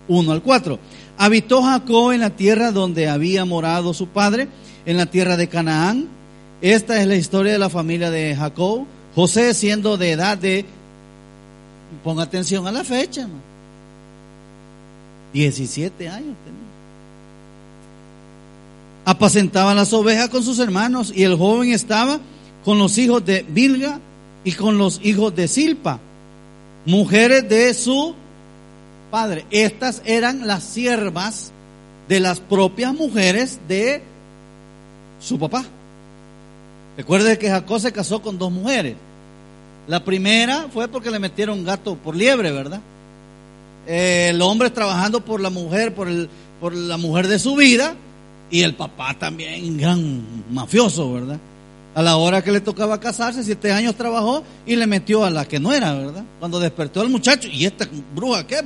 1 0.08 0.32
al 0.32 0.42
4. 0.42 0.78
Habitó 1.18 1.62
Jacob 1.62 2.10
en 2.10 2.20
la 2.20 2.30
tierra 2.30 2.72
donde 2.72 3.08
había 3.08 3.44
morado 3.44 3.94
su 3.94 4.08
padre, 4.08 4.48
en 4.84 4.96
la 4.96 5.06
tierra 5.06 5.36
de 5.36 5.48
Canaán. 5.48 6.08
Esta 6.60 7.00
es 7.00 7.06
la 7.06 7.14
historia 7.14 7.52
de 7.52 7.58
la 7.58 7.70
familia 7.70 8.10
de 8.10 8.34
Jacob. 8.34 8.86
José 9.14 9.54
siendo 9.54 9.96
de 9.96 10.10
edad 10.10 10.36
de 10.36 10.64
Ponga 12.02 12.24
atención 12.24 12.66
a 12.66 12.72
la 12.72 12.82
fecha, 12.82 13.28
17 15.32 16.08
años 16.08 16.36
tenía. 16.44 16.71
Apacentaba 19.04 19.74
las 19.74 19.92
ovejas 19.92 20.28
con 20.28 20.42
sus 20.42 20.58
hermanos 20.58 21.12
y 21.14 21.24
el 21.24 21.36
joven 21.36 21.72
estaba 21.72 22.20
con 22.64 22.78
los 22.78 22.96
hijos 22.98 23.24
de 23.24 23.44
Bilga 23.48 24.00
y 24.44 24.52
con 24.52 24.78
los 24.78 25.00
hijos 25.02 25.34
de 25.34 25.48
Silpa, 25.48 25.98
mujeres 26.86 27.48
de 27.48 27.74
su 27.74 28.14
padre. 29.10 29.44
Estas 29.50 30.02
eran 30.04 30.46
las 30.46 30.62
siervas 30.62 31.50
de 32.08 32.20
las 32.20 32.40
propias 32.40 32.94
mujeres 32.94 33.58
de 33.68 34.02
su 35.20 35.38
papá. 35.38 35.64
Recuerde 36.96 37.38
que 37.38 37.48
Jacob 37.50 37.80
se 37.80 37.92
casó 37.92 38.22
con 38.22 38.38
dos 38.38 38.52
mujeres. 38.52 38.94
La 39.88 40.04
primera 40.04 40.66
fue 40.72 40.86
porque 40.86 41.10
le 41.10 41.18
metieron 41.18 41.64
gato 41.64 41.96
por 41.96 42.14
liebre, 42.14 42.52
¿verdad? 42.52 42.80
el 43.86 44.40
hombre 44.42 44.70
trabajando 44.70 45.24
por 45.24 45.40
la 45.40 45.50
mujer, 45.50 45.94
por, 45.94 46.08
el, 46.08 46.28
por 46.60 46.74
la 46.74 46.96
mujer 46.96 47.28
de 47.28 47.38
su 47.38 47.56
vida, 47.56 47.94
y 48.52 48.62
el 48.62 48.74
papá 48.74 49.14
también, 49.18 49.78
gran 49.78 50.22
mafioso, 50.50 51.10
¿verdad? 51.10 51.38
A 51.94 52.02
la 52.02 52.16
hora 52.16 52.44
que 52.44 52.52
le 52.52 52.60
tocaba 52.60 53.00
casarse, 53.00 53.42
siete 53.42 53.72
años 53.72 53.96
trabajó 53.96 54.44
y 54.66 54.76
le 54.76 54.86
metió 54.86 55.24
a 55.24 55.30
la 55.30 55.46
que 55.46 55.58
no 55.58 55.72
era, 55.72 55.94
¿verdad? 55.94 56.22
Cuando 56.38 56.60
despertó 56.60 57.02
el 57.02 57.08
muchacho, 57.08 57.48
y 57.50 57.64
esta 57.64 57.88
bruja, 58.14 58.46
¿qué? 58.46 58.62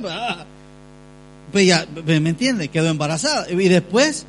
Pues 1.51 1.65
ya, 1.65 1.87
¿me 2.05 2.17
entiende? 2.17 2.67
Quedó 2.67 2.89
embarazada. 2.89 3.49
Y 3.49 3.69
después, 3.69 4.25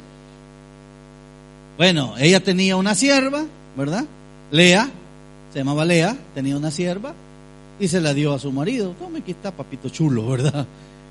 bueno, 1.76 2.14
ella 2.18 2.40
tenía 2.40 2.76
una 2.76 2.94
sierva, 2.94 3.44
¿verdad? 3.76 4.04
Lea, 4.52 4.88
se 5.52 5.58
llamaba 5.58 5.84
Lea, 5.84 6.16
tenía 6.36 6.56
una 6.56 6.70
sierva, 6.70 7.14
y 7.80 7.88
se 7.88 8.00
la 8.00 8.14
dio 8.14 8.32
a 8.32 8.38
su 8.38 8.52
marido. 8.52 8.94
Tome, 8.96 9.18
aquí 9.18 9.32
está 9.32 9.50
papito 9.50 9.88
chulo, 9.88 10.24
¿verdad? 10.28 10.66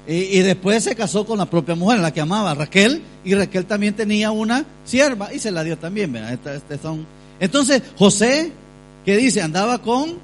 Y, 0.07 0.39
después 0.39 0.85
se 0.85 0.95
casó 0.95 1.25
con 1.25 1.37
la 1.37 1.45
propia 1.47 1.75
mujer, 1.75 1.99
la 1.99 2.13
que 2.13 2.21
amaba, 2.21 2.53
Raquel, 2.53 3.01
y 3.25 3.35
Raquel 3.35 3.65
también 3.65 3.93
tenía 3.93 4.31
una 4.31 4.65
sierva 4.85 5.33
y 5.33 5.39
se 5.39 5.51
la 5.51 5.63
dio 5.63 5.77
también, 5.77 6.13
¿verdad? 6.13 6.33
Este 6.33 6.77
son... 6.77 7.05
Entonces, 7.39 7.81
José, 7.97 8.51
¿qué 9.03 9.17
dice? 9.17 9.41
Andaba 9.41 9.79
con 9.79 10.15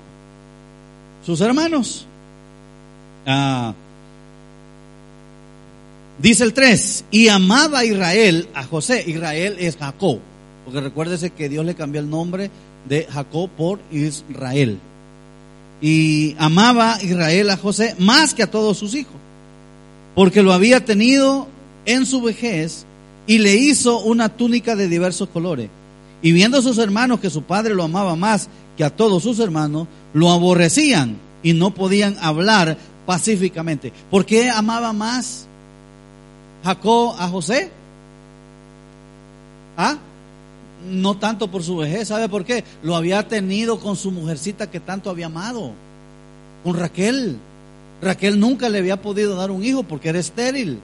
sus 1.26 1.42
hermanos. 1.42 2.08
Ah, 3.26 3.74
dice 6.20 6.46
el 6.46 6.54
3, 6.54 7.06
y 7.12 7.28
amaba 7.28 7.84
Israel 7.84 8.48
a 8.54 8.64
José. 8.64 9.04
Israel 9.06 9.58
es 9.60 9.76
Jacob, 9.76 10.20
porque 10.64 10.80
recuérdese 10.80 11.32
que 11.32 11.50
Dios 11.50 11.66
le 11.66 11.76
cambió 11.76 12.00
el 12.00 12.10
nombre 12.10 12.50
de 12.88 13.06
Jacob 13.12 13.50
por 13.50 13.80
Israel 13.92 14.80
y 15.84 16.34
amaba 16.40 16.98
Israel 17.02 17.50
a 17.50 17.58
José 17.58 17.94
más 18.00 18.34
que 18.34 18.44
a 18.44 18.50
todos 18.50 18.78
sus 18.78 18.96
hijos, 18.96 19.16
porque 20.16 20.44
lo 20.44 20.54
había 20.54 20.86
tenido 20.86 21.48
en 21.86 22.06
su 22.06 22.22
vejez 22.22 22.86
y 23.28 23.40
le 23.40 23.56
hizo 23.56 24.00
una 24.00 24.30
túnica 24.30 24.76
de 24.76 24.88
diversos 24.88 25.30
colores. 25.30 25.70
Y 26.22 26.32
viendo 26.32 26.58
a 26.58 26.62
sus 26.62 26.78
hermanos 26.78 27.20
que 27.20 27.30
su 27.30 27.44
padre 27.44 27.74
lo 27.74 27.84
amaba 27.84 28.16
más 28.16 28.48
que 28.78 28.84
a 28.84 28.90
todos 28.90 29.24
sus 29.24 29.40
hermanos, 29.40 29.88
lo 30.14 30.32
aborrecían 30.32 31.18
y 31.42 31.54
no 31.54 31.74
podían 31.74 32.18
hablar 32.22 32.78
pacíficamente. 33.06 33.92
¿Por 34.10 34.26
qué 34.26 34.50
amaba 34.50 34.94
más 34.94 35.48
Jacob 36.64 37.16
a 37.20 37.28
José? 37.28 37.72
¿Ah? 39.76 39.98
no 40.90 41.18
tanto 41.18 41.50
por 41.50 41.64
su 41.64 41.78
vejez, 41.78 42.10
¿sabe 42.10 42.30
por 42.30 42.46
qué? 42.46 42.64
Lo 42.82 42.96
había 42.96 43.28
tenido 43.28 43.80
con 43.80 43.96
su 43.96 44.12
mujercita 44.12 44.70
que 44.70 44.80
tanto 44.80 45.10
había 45.10 45.28
amado, 45.28 45.72
con 46.64 46.78
Raquel. 46.78 47.38
Raquel 48.04 48.40
nunca 48.40 48.70
le 48.70 48.80
había 48.80 49.02
podido 49.02 49.36
dar 49.36 49.52
un 49.52 49.64
hijo 49.64 49.84
porque 49.84 50.10
era 50.10 50.20
estéril. 50.20 50.80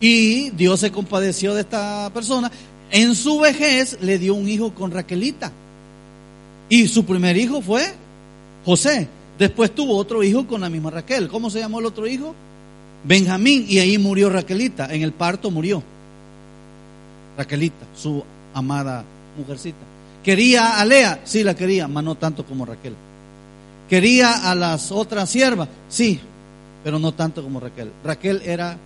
Y 0.00 0.50
Dios 0.50 0.80
se 0.80 0.92
compadeció 0.92 1.54
de 1.54 1.62
esta 1.62 2.10
persona. 2.12 2.50
En 2.90 3.14
su 3.14 3.40
vejez 3.40 3.98
le 4.00 4.18
dio 4.18 4.34
un 4.34 4.48
hijo 4.48 4.74
con 4.74 4.90
Raquelita. 4.90 5.50
Y 6.68 6.88
su 6.88 7.04
primer 7.04 7.36
hijo 7.36 7.62
fue 7.62 7.84
José. 8.64 9.08
Después 9.38 9.74
tuvo 9.74 9.96
otro 9.96 10.22
hijo 10.22 10.46
con 10.46 10.60
la 10.60 10.68
misma 10.68 10.90
Raquel. 10.90 11.28
¿Cómo 11.28 11.50
se 11.50 11.60
llamó 11.60 11.80
el 11.80 11.86
otro 11.86 12.06
hijo? 12.06 12.34
Benjamín. 13.04 13.64
Y 13.68 13.78
ahí 13.78 13.98
murió 13.98 14.30
Raquelita. 14.30 14.92
En 14.92 15.02
el 15.02 15.12
parto 15.12 15.50
murió. 15.50 15.82
Raquelita, 17.36 17.86
su 17.94 18.22
amada 18.54 19.04
mujercita. 19.36 19.78
¿Quería 20.22 20.80
a 20.80 20.84
Lea? 20.84 21.20
Sí, 21.24 21.44
la 21.44 21.54
quería, 21.54 21.86
mas 21.86 22.02
no 22.02 22.14
tanto 22.16 22.44
como 22.44 22.64
Raquel. 22.64 22.94
¿Quería 23.88 24.50
a 24.50 24.54
las 24.54 24.90
otras 24.90 25.30
siervas? 25.30 25.68
Sí, 25.88 26.20
pero 26.82 26.98
no 26.98 27.12
tanto 27.12 27.42
como 27.42 27.60
Raquel. 27.60 27.90
Raquel 28.04 28.42
era 28.44 28.76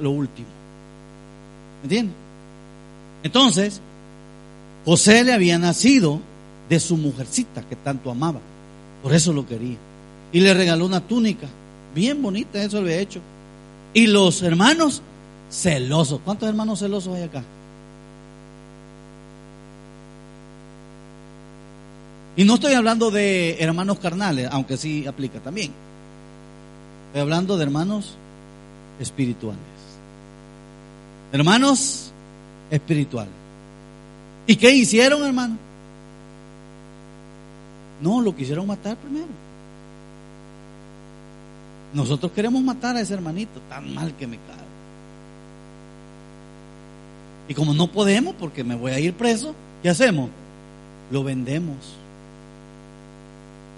lo 0.00 0.10
último. 0.10 0.48
¿Me 1.80 1.84
entiendes? 1.84 2.16
Entonces, 3.22 3.80
José 4.84 5.24
le 5.24 5.32
había 5.32 5.58
nacido 5.58 6.20
de 6.68 6.80
su 6.80 6.96
mujercita 6.96 7.62
que 7.62 7.76
tanto 7.76 8.10
amaba. 8.10 8.40
Por 9.02 9.12
eso 9.12 9.32
lo 9.32 9.46
quería. 9.46 9.76
Y 10.32 10.40
le 10.40 10.54
regaló 10.54 10.86
una 10.86 11.00
túnica. 11.00 11.48
Bien 11.94 12.22
bonita, 12.22 12.62
eso 12.62 12.76
lo 12.76 12.82
había 12.84 13.00
hecho. 13.00 13.20
Y 13.92 14.06
los 14.06 14.42
hermanos 14.42 15.02
celosos. 15.50 16.20
¿Cuántos 16.24 16.48
hermanos 16.48 16.78
celosos 16.78 17.14
hay 17.16 17.24
acá? 17.24 17.42
Y 22.40 22.44
no 22.44 22.54
estoy 22.54 22.72
hablando 22.72 23.10
de 23.10 23.58
hermanos 23.60 23.98
carnales, 23.98 24.48
aunque 24.50 24.78
sí 24.78 25.06
aplica 25.06 25.40
también. 25.40 25.72
Estoy 27.08 27.20
hablando 27.20 27.58
de 27.58 27.64
hermanos 27.64 28.14
espirituales. 28.98 29.60
Hermanos 31.32 32.10
espirituales. 32.70 33.34
¿Y 34.46 34.56
qué 34.56 34.70
hicieron, 34.70 35.22
hermano? 35.22 35.58
No, 38.00 38.22
lo 38.22 38.34
quisieron 38.34 38.66
matar 38.66 38.96
primero. 38.96 39.28
Nosotros 41.92 42.32
queremos 42.32 42.62
matar 42.62 42.96
a 42.96 43.02
ese 43.02 43.12
hermanito, 43.12 43.60
tan 43.68 43.94
mal 43.94 44.16
que 44.16 44.26
me 44.26 44.36
cae. 44.36 44.64
Y 47.48 47.54
como 47.54 47.74
no 47.74 47.92
podemos, 47.92 48.34
porque 48.36 48.64
me 48.64 48.76
voy 48.76 48.92
a 48.92 48.98
ir 48.98 49.12
preso, 49.12 49.54
¿qué 49.82 49.90
hacemos? 49.90 50.30
Lo 51.10 51.22
vendemos. 51.22 51.99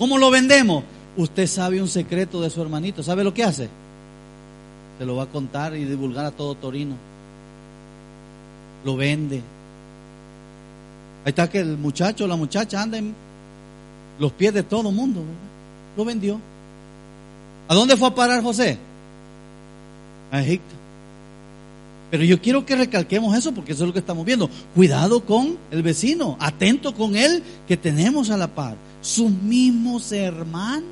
¿Cómo 0.02 0.18
lo 0.18 0.32
vendemos? 0.32 0.82
Usted 1.16 1.46
sabe 1.46 1.80
un 1.80 1.86
secreto 1.86 2.40
de 2.40 2.50
su 2.50 2.60
hermanito. 2.60 3.04
¿Sabe 3.04 3.22
lo 3.22 3.32
que 3.32 3.44
hace? 3.44 3.68
Se 4.98 5.06
lo 5.06 5.14
va 5.14 5.22
a 5.22 5.26
contar 5.26 5.76
y 5.76 5.84
divulgar 5.84 6.24
a 6.24 6.32
todo 6.32 6.56
Torino. 6.56 6.96
Lo 8.84 8.96
vende. 8.96 9.36
Ahí 11.24 11.28
está 11.28 11.48
que 11.48 11.60
el 11.60 11.78
muchacho 11.78 12.26
la 12.26 12.34
muchacha 12.34 12.82
anda 12.82 12.98
en 12.98 13.14
los 14.18 14.32
pies 14.32 14.52
de 14.52 14.64
todo 14.64 14.90
mundo. 14.90 15.22
Lo 15.96 16.04
vendió. 16.04 16.40
¿A 17.68 17.74
dónde 17.76 17.96
fue 17.96 18.08
a 18.08 18.14
parar 18.16 18.42
José? 18.42 18.78
A 20.32 20.40
Egipto. 20.40 20.81
Pero 22.12 22.22
yo 22.22 22.40
quiero 22.40 22.64
que 22.64 22.76
recalquemos 22.76 23.36
eso 23.36 23.52
porque 23.52 23.72
eso 23.72 23.82
es 23.82 23.88
lo 23.88 23.92
que 23.92 23.98
estamos 23.98 24.24
viendo. 24.24 24.48
Cuidado 24.74 25.24
con 25.24 25.58
el 25.72 25.82
vecino, 25.82 26.36
atento 26.38 26.94
con 26.94 27.16
él 27.16 27.42
que 27.66 27.76
tenemos 27.76 28.30
a 28.30 28.36
la 28.36 28.54
par 28.54 28.76
sus 29.02 29.30
mismos 29.30 30.12
hermanos 30.12 30.86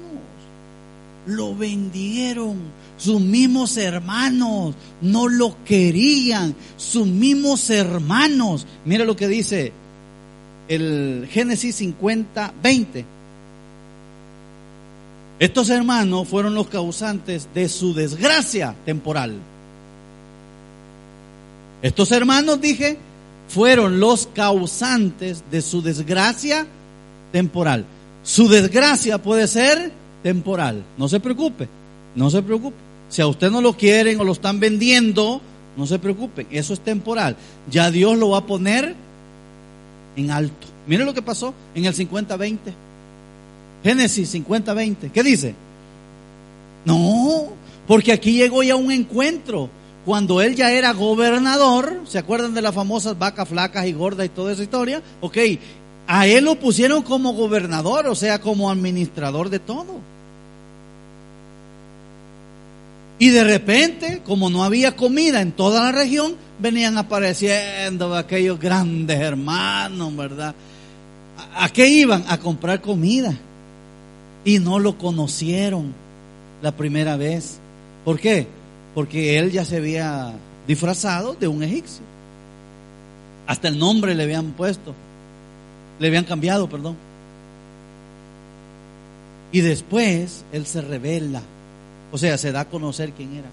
lo 1.27 1.55
vendieron. 1.55 2.57
Sus 2.99 3.21
mismos 3.21 3.77
hermanos 3.77 4.75
no 5.01 5.29
lo 5.29 5.57
querían. 5.65 6.55
Sus 6.77 7.07
mismos 7.07 7.71
hermanos. 7.71 8.67
Mira 8.85 9.05
lo 9.05 9.17
que 9.17 9.29
dice 9.29 9.73
el 10.69 11.29
Génesis 11.31 11.77
50, 11.77 12.53
20. 12.63 13.05
Estos 15.39 15.71
hermanos 15.71 16.29
fueron 16.29 16.55
los 16.55 16.67
causantes 16.67 17.49
de 17.55 17.69
su 17.69 17.95
desgracia 17.95 18.75
temporal. 18.85 19.39
Estos 21.83 22.13
hermanos, 22.13 22.61
dije, 22.61 22.99
fueron 23.49 24.01
los 24.01 24.27
causantes 24.29 25.43
de 25.51 25.63
su 25.63 25.83
desgracia 25.83 26.67
temporal. 27.33 27.85
Su 28.23 28.49
desgracia 28.49 29.19
puede 29.19 29.49
ser 29.49 29.93
temporal. 30.23 30.85
No 30.99 31.09
se 31.09 31.21
preocupe, 31.21 31.69
no 32.15 32.31
se 32.31 32.43
preocupe. 32.43 32.77
Si 33.09 33.23
a 33.23 33.27
usted 33.27 33.51
no 33.51 33.61
lo 33.61 33.77
quieren 33.77 34.21
o 34.21 34.25
lo 34.25 34.33
están 34.33 34.61
vendiendo, 34.61 35.41
no 35.77 35.87
se 35.87 35.99
preocupe, 35.99 36.47
eso 36.51 36.75
es 36.75 36.81
temporal. 36.81 37.37
Ya 37.71 37.91
Dios 37.91 38.17
lo 38.19 38.31
va 38.31 38.39
a 38.39 38.47
poner 38.47 38.95
en 40.17 40.31
alto. 40.31 40.67
Mire 40.87 41.05
lo 41.05 41.15
que 41.15 41.23
pasó 41.23 41.55
en 41.75 41.87
el 41.87 41.95
50-20. 41.95 42.59
Génesis 43.83 44.35
50-20. 44.35 45.11
¿Qué 45.13 45.23
dice? 45.23 45.55
No, 46.85 47.49
porque 47.87 48.13
aquí 48.13 48.33
llegó 48.33 48.63
ya 48.63 48.77
un 48.77 48.93
encuentro. 48.93 49.71
Cuando 50.11 50.43
él 50.43 50.57
ya 50.57 50.73
era 50.73 50.93
gobernador, 50.93 52.01
¿se 52.05 52.19
acuerdan 52.19 52.53
de 52.53 52.63
las 52.63 52.75
famosas 52.75 53.17
vacas 53.17 53.49
flacas 53.49 53.87
y 53.87 53.93
gordas 53.93 54.27
y 54.27 54.29
toda 54.29 54.53
esa 54.53 54.65
historia? 54.65 55.01
Ok, 55.21 55.39
a 56.09 56.27
él 56.27 56.47
lo 56.47 56.59
pusieron 56.59 57.05
como 57.05 57.33
gobernador, 57.33 58.09
o 58.09 58.17
sea, 58.17 58.41
como 58.41 58.73
administrador 58.73 59.51
de 59.51 59.61
todo. 59.61 60.01
Y 63.21 63.29
de 63.29 63.45
repente, 63.45 64.21
como 64.27 64.51
no 64.51 64.65
había 64.65 64.97
comida 64.97 65.43
en 65.43 65.53
toda 65.53 65.85
la 65.85 65.93
región, 65.93 66.35
venían 66.59 66.99
apareciendo 66.99 68.13
aquellos 68.17 68.59
grandes 68.59 69.21
hermanos, 69.21 70.17
¿verdad? 70.17 70.57
¿A, 71.55 71.69
qué 71.69 71.87
iban? 71.87 72.25
A 72.27 72.39
comprar 72.39 72.81
comida. 72.81 73.33
Y 74.45 74.59
no 74.59 74.81
lo 74.81 74.99
conocieron 74.99 75.95
la 76.63 76.73
primera 76.73 77.17
vez. 77.17 77.61
¿Por 78.05 78.19
qué? 78.19 78.49
Porque 78.95 79.39
él 79.39 79.51
ya 79.51 79.65
se 79.65 79.77
había 79.77 80.33
disfrazado 80.67 81.35
de 81.35 81.49
un 81.49 81.63
egipcio. 81.63 82.03
Hasta 83.47 83.69
el 83.69 83.79
nombre 83.79 84.15
le 84.15 84.25
habían 84.25 84.53
puesto. 84.53 84.95
Le 85.99 86.09
habían 86.09 86.25
cambiado, 86.25 86.69
perdón. 86.69 86.97
Y 89.53 89.61
después 89.61 90.45
él 90.53 90.65
se 90.65 90.81
revela 90.81 91.43
O 92.13 92.19
sea, 92.19 92.39
se 92.39 92.53
da 92.53 92.61
a 92.61 92.65
conocer 92.67 93.13
quién 93.13 93.35
era. 93.35 93.49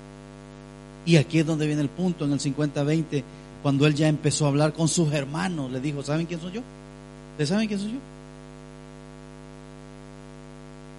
Y 1.06 1.16
aquí 1.16 1.40
es 1.40 1.46
donde 1.46 1.66
viene 1.66 1.82
el 1.82 1.90
punto, 1.90 2.26
en 2.26 2.34
el 2.34 2.40
50-20, 2.40 3.24
cuando 3.64 3.88
él 3.88 3.96
ya 3.96 4.08
empezó 4.08 4.46
a 4.46 4.50
hablar 4.50 4.74
con 4.74 4.88
sus 4.88 5.12
hermanos, 5.14 5.72
le 5.72 5.80
dijo, 5.80 6.04
¿saben 6.04 6.26
quién 6.26 6.42
soy 6.42 6.54
yo? 6.54 6.62
¿Ustedes 7.32 7.50
saben 7.50 7.68
quién 7.68 7.80
soy 7.80 7.94
yo? 7.94 8.00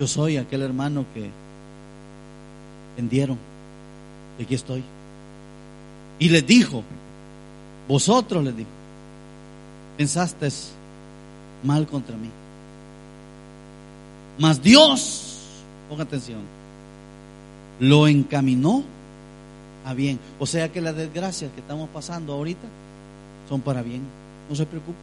Yo 0.00 0.06
soy 0.06 0.36
aquel 0.36 0.62
hermano 0.62 1.04
que 1.12 1.28
vendieron. 2.96 3.36
Aquí 4.40 4.54
estoy. 4.54 4.82
Y 6.18 6.28
les 6.28 6.46
dijo, 6.46 6.82
vosotros 7.88 8.44
les 8.44 8.56
dijo, 8.56 8.70
pensaste 9.96 10.48
mal 11.62 11.86
contra 11.86 12.16
mí. 12.16 12.30
Mas 14.38 14.62
Dios, 14.62 15.38
ponga 15.88 16.04
atención, 16.04 16.40
lo 17.80 18.06
encaminó 18.06 18.82
a 19.84 19.94
bien. 19.94 20.18
O 20.38 20.46
sea 20.46 20.70
que 20.70 20.80
las 20.80 20.96
desgracias 20.96 21.50
que 21.52 21.60
estamos 21.60 21.88
pasando 21.88 22.32
ahorita 22.32 22.66
son 23.48 23.60
para 23.60 23.82
bien. 23.82 24.02
No 24.48 24.54
se 24.54 24.66
preocupe, 24.66 24.98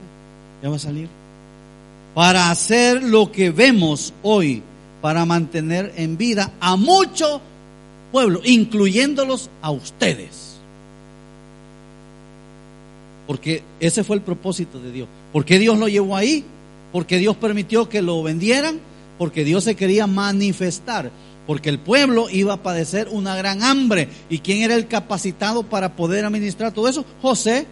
ya 0.62 0.70
va 0.70 0.76
a 0.76 0.80
salir. 0.80 1.10
Para 2.14 2.50
hacer 2.50 3.04
lo 3.04 3.32
que 3.32 3.52
vemos 3.52 4.14
hoy, 4.24 4.64
para 5.02 5.26
mantener 5.26 5.94
en 5.98 6.18
vida 6.18 6.54
a 6.60 6.76
mucho 6.78 7.42
pueblo, 8.16 8.40
incluyéndolos 8.46 9.50
a 9.62 9.72
ustedes. 9.72 10.56
Porque 13.28 13.62
ese 13.82 14.06
fue 14.06 14.16
el 14.16 14.22
propósito 14.22 14.80
de 14.80 14.90
Dios. 14.90 15.10
¿Por 15.34 15.44
qué 15.44 15.60
Dios 15.60 15.78
lo 15.78 15.90
llevó 15.90 16.16
ahí? 16.16 16.46
Porque 16.94 17.18
Dios 17.18 17.36
permitió 17.36 17.90
que 17.90 18.02
lo 18.02 18.24
vendieran, 18.24 18.80
porque 19.18 19.44
Dios 19.44 19.66
se 19.66 19.76
quería 19.76 20.08
manifestar, 20.08 21.12
porque 21.46 21.68
el 21.68 21.78
pueblo 21.78 22.30
iba 22.30 22.54
a 22.54 22.64
padecer 22.64 23.10
una 23.12 23.36
gran 23.36 23.62
hambre. 23.64 24.08
¿Y 24.30 24.40
quién 24.40 24.62
era 24.62 24.76
el 24.76 24.88
capacitado 24.88 25.64
para 25.64 25.98
poder 25.98 26.24
administrar 26.24 26.72
todo 26.72 26.88
eso? 26.88 27.04
José. 27.22 27.66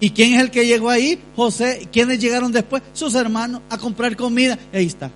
¿Y 0.00 0.10
quién 0.10 0.34
es 0.34 0.40
el 0.42 0.50
que 0.50 0.66
llegó 0.66 0.90
ahí? 0.90 1.18
José. 1.34 1.88
¿Quiénes 1.90 2.20
llegaron 2.20 2.52
después? 2.52 2.82
Sus 2.92 3.14
hermanos 3.14 3.62
a 3.70 3.78
comprar 3.78 4.14
comida. 4.16 4.58
ahí 4.74 4.84
está. 4.84 5.10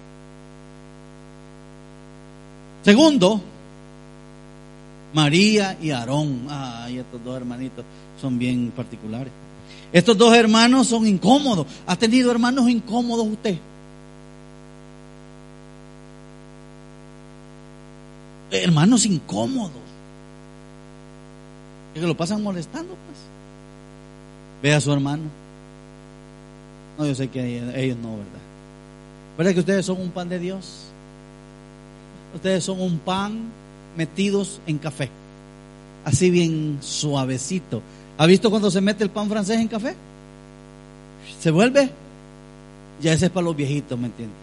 Segundo, 2.83 3.43
María 5.13 5.77
y 5.81 5.91
Aarón. 5.91 6.47
Ay, 6.49 6.99
estos 6.99 7.23
dos 7.25 7.37
hermanitos 7.37 7.85
son 8.21 8.39
bien 8.39 8.73
particulares. 8.75 9.33
Estos 9.93 10.17
dos 10.17 10.35
hermanos 10.35 10.87
son 10.87 11.07
incómodos. 11.07 11.67
¿Ha 11.87 11.97
tenido 11.97 12.31
hermanos 12.31 12.69
incómodos 12.69 13.27
usted? 13.27 13.57
Hermanos 18.51 19.07
incómodos. 19.07 19.73
Que 21.95 22.01
lo 22.01 22.17
pasan 22.17 22.43
molestando, 22.43 22.95
pues. 22.95 23.19
Ve 24.63 24.75
a 24.75 24.81
su 24.81 24.93
hermano. 24.93 25.25
No, 26.99 27.07
yo 27.07 27.15
sé 27.15 27.29
que 27.29 27.57
ellos 27.57 27.97
no, 27.99 28.11
¿verdad? 28.11 28.41
¿Verdad 29.39 29.55
que 29.55 29.61
ustedes 29.61 29.87
son 29.87 30.01
un 30.01 30.11
pan 30.11 30.29
de 30.29 30.39
Dios? 30.39 30.85
Ustedes 32.35 32.63
son 32.63 32.81
un 32.81 32.99
pan 32.99 33.51
metidos 34.01 34.63
en 34.67 34.79
café. 34.79 35.11
Así 36.07 36.31
bien 36.31 36.79
suavecito. 36.81 37.83
¿Ha 38.17 38.25
visto 38.25 38.49
cuando 38.49 38.71
se 38.71 38.81
mete 38.81 39.05
el 39.05 39.11
pan 39.11 39.29
francés 39.29 39.59
en 39.59 39.69
café? 39.69 39.95
¿Se 41.39 41.51
vuelve? 41.51 41.91
Ya 43.03 43.13
ese 43.13 43.27
es 43.27 43.31
para 43.31 43.45
los 43.45 43.55
viejitos, 43.55 43.99
¿me 43.99 44.07
entiendes? 44.07 44.39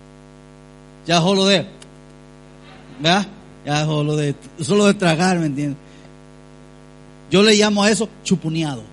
Ya 1.07 1.19
solo 1.21 1.45
de. 1.45 1.65
¿Verdad? 2.99 3.25
Ya 3.65 3.83
solo 3.85 4.15
de, 4.15 4.35
solo 4.61 4.85
de 4.85 4.93
tragar, 4.93 5.39
¿me 5.39 5.47
entiendes? 5.47 5.79
Yo 7.31 7.41
le 7.41 7.55
llamo 7.55 7.81
a 7.81 7.89
eso 7.89 8.07
chupuneado. 8.23 8.83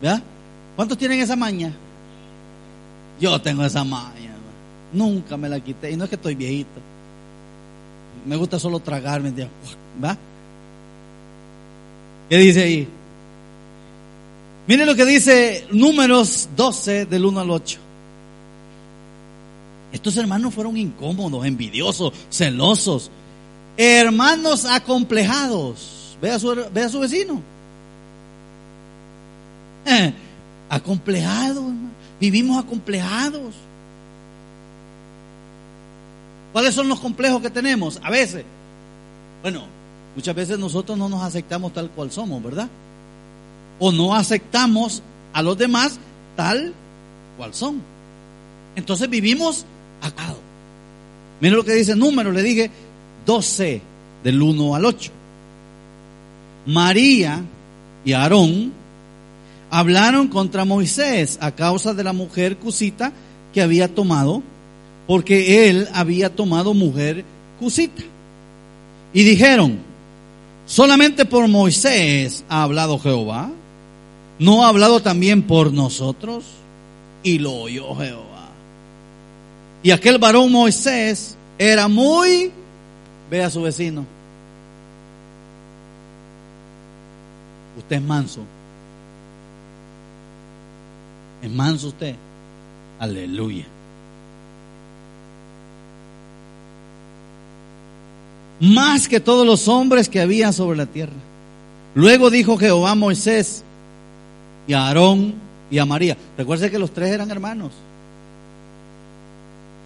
¿Verdad? 0.00 0.22
¿Cuántos 0.76 0.96
tienen 0.96 1.18
esa 1.18 1.34
maña? 1.34 1.72
Yo 3.20 3.40
tengo 3.40 3.64
esa 3.64 3.82
maña. 3.82 4.30
Nunca 4.92 5.36
me 5.36 5.48
la 5.48 5.58
quité. 5.58 5.90
Y 5.90 5.96
no 5.96 6.04
es 6.04 6.10
que 6.10 6.16
estoy 6.16 6.36
viejito. 6.36 6.91
Me 8.26 8.36
gusta 8.36 8.58
solo 8.58 8.80
tragarme. 8.80 9.32
¿Va? 10.02 10.16
¿Qué 12.28 12.36
dice 12.38 12.62
ahí? 12.62 12.88
Miren 14.66 14.86
lo 14.86 14.94
que 14.94 15.04
dice 15.04 15.66
Números 15.72 16.48
12 16.56 17.06
del 17.06 17.24
1 17.24 17.40
al 17.40 17.50
8. 17.50 17.78
Estos 19.92 20.16
hermanos 20.16 20.54
fueron 20.54 20.76
incómodos, 20.76 21.44
envidiosos, 21.44 22.12
celosos, 22.30 23.10
hermanos 23.76 24.64
acomplejados. 24.64 26.16
Ve 26.22 26.30
a 26.30 26.38
su, 26.38 26.54
ve 26.72 26.82
a 26.82 26.88
su 26.88 27.00
vecino. 27.00 27.42
Eh, 29.84 30.14
acomplejados, 30.70 31.64
vivimos 32.20 32.64
acomplejados. 32.64 33.54
¿Cuáles 36.52 36.74
son 36.74 36.88
los 36.88 37.00
complejos 37.00 37.40
que 37.40 37.50
tenemos? 37.50 37.98
A 38.02 38.10
veces, 38.10 38.44
bueno, 39.42 39.64
muchas 40.14 40.34
veces 40.34 40.58
nosotros 40.58 40.98
no 40.98 41.08
nos 41.08 41.22
aceptamos 41.22 41.72
tal 41.72 41.90
cual 41.90 42.10
somos, 42.10 42.42
¿verdad? 42.42 42.68
O 43.78 43.90
no 43.90 44.14
aceptamos 44.14 45.02
a 45.32 45.42
los 45.42 45.56
demás 45.56 45.98
tal 46.36 46.74
cual 47.36 47.54
son. 47.54 47.80
Entonces 48.76 49.08
vivimos 49.08 49.64
acá. 50.02 50.34
Mira 51.40 51.56
lo 51.56 51.64
que 51.64 51.72
dice 51.72 51.96
número, 51.96 52.30
le 52.32 52.42
dije 52.42 52.70
12 53.26 53.80
del 54.22 54.42
1 54.42 54.74
al 54.74 54.84
8. 54.84 55.10
María 56.66 57.42
y 58.04 58.12
Aarón 58.12 58.72
hablaron 59.70 60.28
contra 60.28 60.64
Moisés 60.64 61.38
a 61.40 61.50
causa 61.52 61.94
de 61.94 62.04
la 62.04 62.12
mujer 62.12 62.58
cusita 62.58 63.12
que 63.52 63.62
había 63.62 63.92
tomado 63.92 64.42
porque 65.06 65.68
él 65.68 65.88
había 65.92 66.34
tomado 66.34 66.74
mujer 66.74 67.24
cusita. 67.58 68.02
Y 69.12 69.24
dijeron, 69.24 69.78
solamente 70.66 71.24
por 71.24 71.46
Moisés 71.48 72.44
ha 72.48 72.62
hablado 72.62 72.98
Jehová, 72.98 73.50
no 74.38 74.64
ha 74.64 74.68
hablado 74.68 75.00
también 75.00 75.42
por 75.42 75.72
nosotros, 75.72 76.44
y 77.22 77.38
lo 77.38 77.52
oyó 77.52 77.94
Jehová. 77.94 78.48
Y 79.82 79.90
aquel 79.90 80.18
varón 80.18 80.50
Moisés 80.50 81.36
era 81.58 81.88
muy, 81.88 82.50
ve 83.30 83.42
a 83.42 83.50
su 83.50 83.62
vecino, 83.62 84.06
usted 87.76 87.96
es 87.96 88.02
manso, 88.02 88.40
es 91.42 91.50
manso 91.50 91.88
usted, 91.88 92.14
aleluya. 92.98 93.66
Más 98.62 99.08
que 99.08 99.18
todos 99.18 99.44
los 99.44 99.66
hombres 99.66 100.08
que 100.08 100.20
había 100.20 100.52
sobre 100.52 100.76
la 100.76 100.86
tierra. 100.86 101.12
Luego 101.96 102.30
dijo 102.30 102.56
Jehová 102.56 102.92
a 102.92 102.94
Moisés 102.94 103.64
y 104.68 104.72
a 104.72 104.86
Aarón 104.86 105.34
y 105.68 105.78
a 105.78 105.84
María. 105.84 106.16
Recuerden 106.38 106.70
que 106.70 106.78
los 106.78 106.92
tres 106.92 107.10
eran 107.10 107.28
hermanos. 107.32 107.72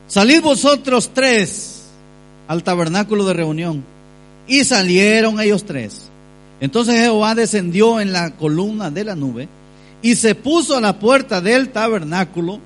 Salid 0.08 0.42
vosotros 0.42 1.10
tres 1.14 1.86
al 2.48 2.62
tabernáculo 2.62 3.24
de 3.24 3.32
reunión. 3.32 3.82
Y 4.46 4.62
salieron 4.64 5.40
ellos 5.40 5.64
tres. 5.64 6.10
Entonces 6.60 7.00
Jehová 7.00 7.34
descendió 7.34 7.98
en 7.98 8.12
la 8.12 8.32
columna 8.32 8.90
de 8.90 9.04
la 9.04 9.16
nube 9.16 9.48
y 10.02 10.16
se 10.16 10.34
puso 10.34 10.76
a 10.76 10.82
la 10.82 10.98
puerta 10.98 11.40
del 11.40 11.70
tabernáculo 11.70 12.60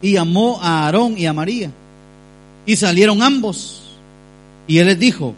y 0.00 0.12
llamó 0.12 0.58
a 0.62 0.86
Aarón 0.86 1.18
y 1.18 1.26
a 1.26 1.34
María. 1.34 1.70
Y 2.64 2.74
salieron 2.76 3.22
ambos. 3.22 3.82
Y 4.66 4.78
él 4.78 4.86
les 4.86 4.98
dijo, 4.98 5.34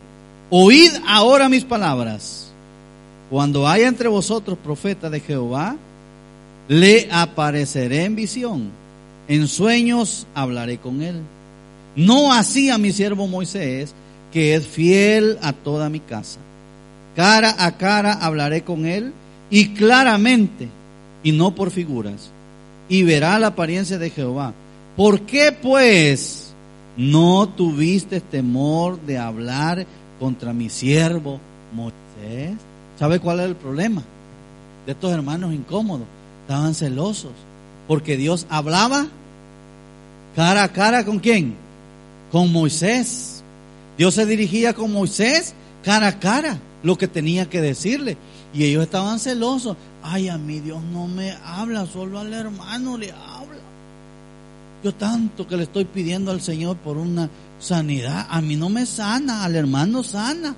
Oíd 0.56 0.92
ahora 1.08 1.48
mis 1.48 1.64
palabras. 1.64 2.46
Cuando 3.28 3.66
haya 3.66 3.88
entre 3.88 4.06
vosotros 4.06 4.56
profeta 4.56 5.10
de 5.10 5.18
Jehová, 5.18 5.74
le 6.68 7.08
apareceré 7.10 8.04
en 8.04 8.14
visión. 8.14 8.70
En 9.26 9.48
sueños 9.48 10.28
hablaré 10.32 10.78
con 10.78 11.02
él. 11.02 11.16
No 11.96 12.32
así 12.32 12.70
a 12.70 12.78
mi 12.78 12.92
siervo 12.92 13.26
Moisés, 13.26 13.96
que 14.32 14.54
es 14.54 14.64
fiel 14.64 15.38
a 15.42 15.52
toda 15.52 15.88
mi 15.88 15.98
casa. 15.98 16.38
Cara 17.16 17.56
a 17.58 17.76
cara 17.76 18.12
hablaré 18.12 18.62
con 18.62 18.86
él 18.86 19.12
y 19.50 19.70
claramente, 19.70 20.68
y 21.24 21.32
no 21.32 21.52
por 21.56 21.72
figuras, 21.72 22.30
y 22.88 23.02
verá 23.02 23.40
la 23.40 23.48
apariencia 23.48 23.98
de 23.98 24.10
Jehová. 24.10 24.52
¿Por 24.96 25.22
qué 25.22 25.50
pues 25.50 26.54
no 26.96 27.48
tuviste 27.48 28.20
temor 28.20 29.00
de 29.00 29.18
hablar 29.18 29.84
contra 30.24 30.54
mi 30.54 30.70
siervo 30.70 31.38
Moisés. 31.74 32.56
¿Sabe 32.98 33.20
cuál 33.20 33.40
es 33.40 33.46
el 33.46 33.56
problema? 33.56 34.02
De 34.86 34.92
estos 34.92 35.12
hermanos 35.12 35.52
incómodos. 35.52 36.06
Estaban 36.44 36.74
celosos. 36.74 37.32
Porque 37.86 38.16
Dios 38.16 38.46
hablaba 38.48 39.06
cara 40.34 40.62
a 40.62 40.72
cara 40.72 41.04
con 41.04 41.18
quién? 41.18 41.54
Con 42.32 42.50
Moisés. 42.50 43.42
Dios 43.98 44.14
se 44.14 44.24
dirigía 44.24 44.72
con 44.72 44.94
Moisés 44.94 45.52
cara 45.84 46.08
a 46.08 46.18
cara, 46.18 46.56
lo 46.82 46.96
que 46.96 47.06
tenía 47.06 47.50
que 47.50 47.60
decirle. 47.60 48.16
Y 48.54 48.64
ellos 48.64 48.84
estaban 48.84 49.20
celosos. 49.20 49.76
Ay, 50.02 50.30
a 50.30 50.38
mí 50.38 50.60
Dios 50.60 50.82
no 50.84 51.06
me 51.06 51.32
habla, 51.44 51.84
solo 51.84 52.18
al 52.18 52.32
hermano 52.32 52.96
le 52.96 53.12
habla. 53.12 53.60
Yo 54.82 54.94
tanto 54.94 55.46
que 55.46 55.58
le 55.58 55.64
estoy 55.64 55.84
pidiendo 55.84 56.30
al 56.30 56.40
Señor 56.40 56.78
por 56.78 56.96
una 56.96 57.28
sanidad, 57.64 58.26
a 58.28 58.40
mí 58.40 58.56
no 58.56 58.68
me 58.68 58.86
sana, 58.86 59.44
al 59.44 59.56
hermano 59.56 60.02
sana. 60.02 60.54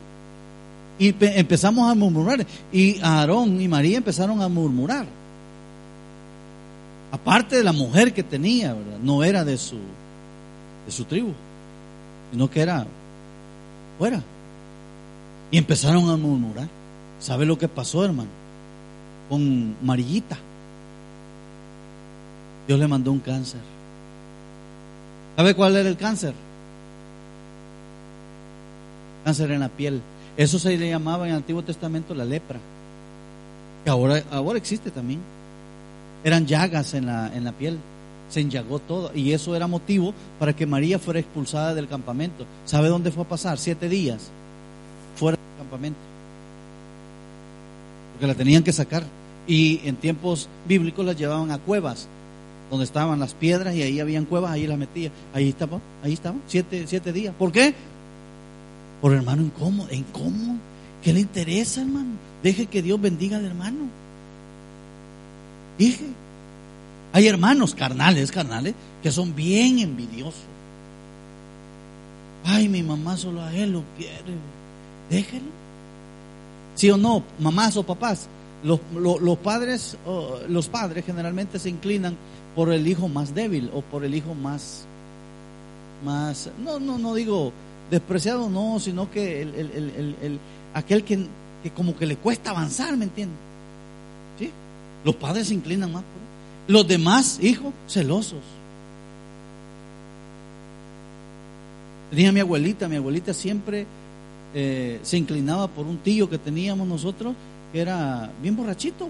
Y 0.98 1.14
empezamos 1.20 1.90
a 1.90 1.94
murmurar. 1.94 2.46
Y 2.72 2.98
Aarón 3.02 3.60
y 3.60 3.68
María 3.68 3.98
empezaron 3.98 4.40
a 4.42 4.48
murmurar. 4.48 5.06
Aparte 7.12 7.56
de 7.56 7.64
la 7.64 7.72
mujer 7.72 8.12
que 8.12 8.22
tenía, 8.22 8.74
¿verdad? 8.74 8.98
No 9.02 9.22
era 9.22 9.44
de 9.44 9.56
su, 9.56 9.76
de 10.86 10.92
su 10.92 11.04
tribu, 11.04 11.32
sino 12.32 12.50
que 12.50 12.60
era 12.60 12.86
fuera. 13.98 14.22
Y 15.50 15.58
empezaron 15.58 16.10
a 16.10 16.16
murmurar. 16.16 16.68
¿Sabe 17.20 17.46
lo 17.46 17.56
que 17.58 17.68
pasó, 17.68 18.04
hermano? 18.04 18.30
Con 19.28 19.76
Marillita. 19.82 20.36
Dios 22.66 22.78
le 22.80 22.88
mandó 22.88 23.12
un 23.12 23.20
cáncer. 23.20 23.60
¿Sabe 25.36 25.54
cuál 25.54 25.76
era 25.76 25.88
el 25.88 25.96
cáncer? 25.96 26.34
Cáncer 29.26 29.50
en 29.50 29.58
la 29.58 29.68
piel. 29.68 30.00
Eso 30.36 30.56
se 30.60 30.78
le 30.78 30.88
llamaba 30.88 31.24
en 31.24 31.32
el 31.32 31.38
Antiguo 31.38 31.60
Testamento 31.60 32.14
la 32.14 32.24
lepra. 32.24 32.60
Que 33.82 33.90
ahora, 33.90 34.22
ahora 34.30 34.56
existe 34.56 34.92
también. 34.92 35.18
Eran 36.22 36.46
llagas 36.46 36.94
en 36.94 37.06
la, 37.06 37.34
en 37.34 37.42
la 37.42 37.50
piel. 37.50 37.76
Se 38.30 38.38
enllagó 38.38 38.78
todo. 38.78 39.10
Y 39.16 39.32
eso 39.32 39.56
era 39.56 39.66
motivo 39.66 40.14
para 40.38 40.54
que 40.54 40.64
María 40.64 41.00
fuera 41.00 41.18
expulsada 41.18 41.74
del 41.74 41.88
campamento. 41.88 42.46
¿Sabe 42.66 42.86
dónde 42.86 43.10
fue 43.10 43.24
a 43.24 43.28
pasar? 43.28 43.58
Siete 43.58 43.88
días 43.88 44.30
fuera 45.16 45.36
del 45.36 45.58
campamento. 45.58 45.98
Porque 48.12 48.28
la 48.28 48.34
tenían 48.36 48.62
que 48.62 48.72
sacar. 48.72 49.02
Y 49.48 49.80
en 49.82 49.96
tiempos 49.96 50.48
bíblicos 50.68 51.04
la 51.04 51.14
llevaban 51.14 51.50
a 51.50 51.58
cuevas, 51.58 52.06
donde 52.70 52.84
estaban 52.84 53.18
las 53.18 53.34
piedras 53.34 53.74
y 53.74 53.82
ahí 53.82 53.98
habían 53.98 54.24
cuevas, 54.24 54.52
ahí 54.52 54.68
las 54.68 54.78
metía. 54.78 55.10
Ahí 55.34 55.48
estaba, 55.48 55.80
ahí 56.04 56.12
estaba, 56.12 56.36
siete, 56.46 56.84
siete 56.86 57.12
días. 57.12 57.34
¿Por 57.36 57.50
qué? 57.50 57.74
Por 59.00 59.12
hermano 59.12 59.42
incómodo, 59.42 59.92
incómodo. 59.92 60.58
¿Qué 61.02 61.12
le 61.12 61.20
interesa, 61.20 61.82
hermano? 61.82 62.16
Deje 62.42 62.66
que 62.66 62.82
Dios 62.82 63.00
bendiga 63.00 63.36
al 63.36 63.44
hermano. 63.44 63.78
Dije, 65.78 66.06
hay 67.12 67.28
hermanos 67.28 67.74
carnales, 67.74 68.32
carnales, 68.32 68.74
que 69.02 69.10
son 69.10 69.34
bien 69.34 69.78
envidiosos. 69.78 70.40
Ay, 72.44 72.68
mi 72.68 72.82
mamá 72.82 73.16
solo 73.16 73.42
a 73.42 73.52
él 73.54 73.72
lo 73.72 73.82
quiere. 73.96 74.36
Déjelo. 75.10 75.50
¿Sí 76.74 76.90
o 76.90 76.96
no? 76.96 77.22
Mamás 77.38 77.76
o 77.76 77.82
papás. 77.82 78.28
Los, 78.62 78.80
los, 78.94 79.38
padres, 79.38 79.96
los 80.48 80.68
padres 80.68 81.04
generalmente 81.04 81.58
se 81.58 81.68
inclinan 81.68 82.16
por 82.54 82.72
el 82.72 82.86
hijo 82.88 83.08
más 83.08 83.34
débil 83.34 83.70
o 83.74 83.82
por 83.82 84.04
el 84.04 84.14
hijo 84.14 84.34
más, 84.34 84.86
más, 86.04 86.50
no, 86.64 86.80
no, 86.80 86.98
no 86.98 87.14
digo 87.14 87.52
despreciado, 87.90 88.48
no, 88.48 88.78
sino 88.80 89.10
que 89.10 89.42
el, 89.42 89.54
el, 89.54 90.38
aquel 90.74 91.04
que, 91.04 91.26
que, 91.62 91.70
como 91.70 91.96
que 91.96 92.06
le 92.06 92.16
cuesta 92.16 92.50
avanzar, 92.50 92.96
¿me 92.96 93.04
entiendes? 93.04 93.38
¿Sí? 94.38 94.50
Los 95.04 95.14
padres 95.16 95.48
se 95.48 95.54
inclinan 95.54 95.92
más 95.92 96.02
por 96.02 96.72
Los 96.72 96.86
demás 96.88 97.38
hijos, 97.40 97.72
celosos. 97.88 98.40
Tenía 102.10 102.32
mi 102.32 102.40
abuelita, 102.40 102.88
mi 102.88 102.96
abuelita 102.96 103.32
siempre 103.32 103.86
eh, 104.54 105.00
se 105.02 105.16
inclinaba 105.16 105.68
por 105.68 105.86
un 105.86 105.98
tío 105.98 106.30
que 106.30 106.38
teníamos 106.38 106.86
nosotros, 106.86 107.34
que 107.72 107.80
era 107.80 108.30
bien 108.40 108.56
borrachito. 108.56 109.08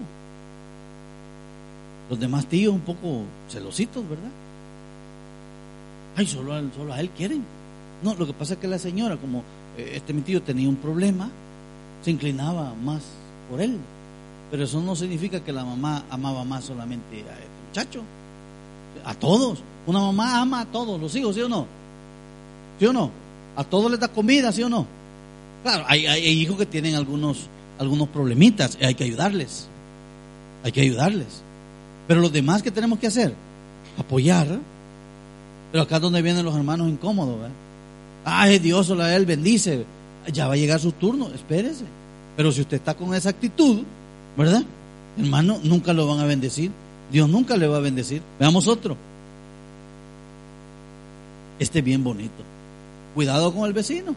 Los 2.09 2.19
demás 2.19 2.45
tíos 2.47 2.73
un 2.73 2.81
poco 2.81 3.23
celositos, 3.49 4.03
¿verdad? 4.07 4.31
Ay, 6.15 6.25
solo 6.25 6.53
a, 6.53 6.61
solo 6.75 6.93
a 6.93 6.99
él 6.99 7.09
quieren. 7.11 7.43
No, 8.03 8.13
lo 8.15 8.27
que 8.27 8.33
pasa 8.33 8.53
es 8.53 8.59
que 8.59 8.67
la 8.67 8.77
señora, 8.77 9.17
como 9.17 9.43
eh, 9.77 9.93
este 9.95 10.13
mi 10.13 10.21
tío 10.21 10.41
tenía 10.41 10.69
un 10.69 10.75
problema, 10.75 11.29
se 12.03 12.11
inclinaba 12.11 12.73
más 12.83 13.01
por 13.49 13.61
él. 13.61 13.77
Pero 14.51 14.63
eso 14.63 14.81
no 14.81 14.95
significa 14.95 15.39
que 15.41 15.51
la 15.51 15.65
mamá 15.65 16.03
amaba 16.09 16.43
más 16.43 16.63
solamente 16.63 17.17
a 17.17 17.33
este 17.33 17.47
muchacho, 17.67 18.01
a 19.03 19.13
todos. 19.13 19.59
Una 19.85 19.99
mamá 19.99 20.39
ama 20.39 20.61
a 20.61 20.65
todos 20.65 20.99
los 20.99 21.15
hijos, 21.15 21.35
¿sí 21.35 21.41
o 21.41 21.49
no? 21.49 21.65
¿Sí 22.79 22.85
o 22.85 22.93
no? 22.93 23.11
A 23.55 23.63
todos 23.63 23.91
les 23.91 23.99
da 23.99 24.07
comida, 24.07 24.51
¿sí 24.51 24.63
o 24.63 24.69
no? 24.69 24.85
Claro, 25.63 25.83
hay, 25.87 26.05
hijos 26.27 26.57
que 26.57 26.65
tienen 26.65 26.95
algunos, 26.95 27.47
algunos 27.79 28.07
problemitas, 28.09 28.77
hay 28.81 28.95
que 28.95 29.03
ayudarles. 29.03 29.67
Hay 30.63 30.71
que 30.71 30.81
ayudarles. 30.81 31.41
Pero 32.07 32.21
los 32.21 32.31
demás, 32.31 32.63
¿qué 32.63 32.71
tenemos 32.71 32.99
que 32.99 33.07
hacer? 33.07 33.33
Apoyar. 33.97 34.59
Pero 35.71 35.83
acá 35.83 35.97
es 35.97 36.01
donde 36.01 36.21
vienen 36.21 36.45
los 36.45 36.55
hermanos 36.55 36.87
incómodos. 36.87 37.39
¿verdad? 37.39 37.55
Ay, 38.29 38.59
Dios, 38.59 38.91
a 38.91 39.15
Él 39.15 39.25
bendice. 39.25 39.85
Ya 40.33 40.47
va 40.47 40.55
a 40.55 40.57
llegar 40.57 40.81
su 40.81 40.91
turno, 40.91 41.29
espérese. 41.33 41.85
Pero 42.35 42.51
si 42.51 42.59
usted 42.59 42.75
está 42.75 42.93
con 42.93 43.15
esa 43.15 43.29
actitud, 43.29 43.83
¿verdad? 44.35 44.63
Hermano, 45.17 45.61
nunca 45.63 45.93
lo 45.93 46.05
van 46.07 46.19
a 46.19 46.25
bendecir. 46.25 46.69
Dios 47.09 47.29
nunca 47.29 47.55
le 47.55 47.67
va 47.67 47.77
a 47.77 47.79
bendecir. 47.79 48.21
Veamos 48.37 48.67
otro. 48.67 48.97
Este 51.57 51.81
bien 51.81 52.03
bonito. 52.03 52.43
Cuidado 53.15 53.53
con 53.53 53.65
el 53.65 53.71
vecino. 53.71 54.13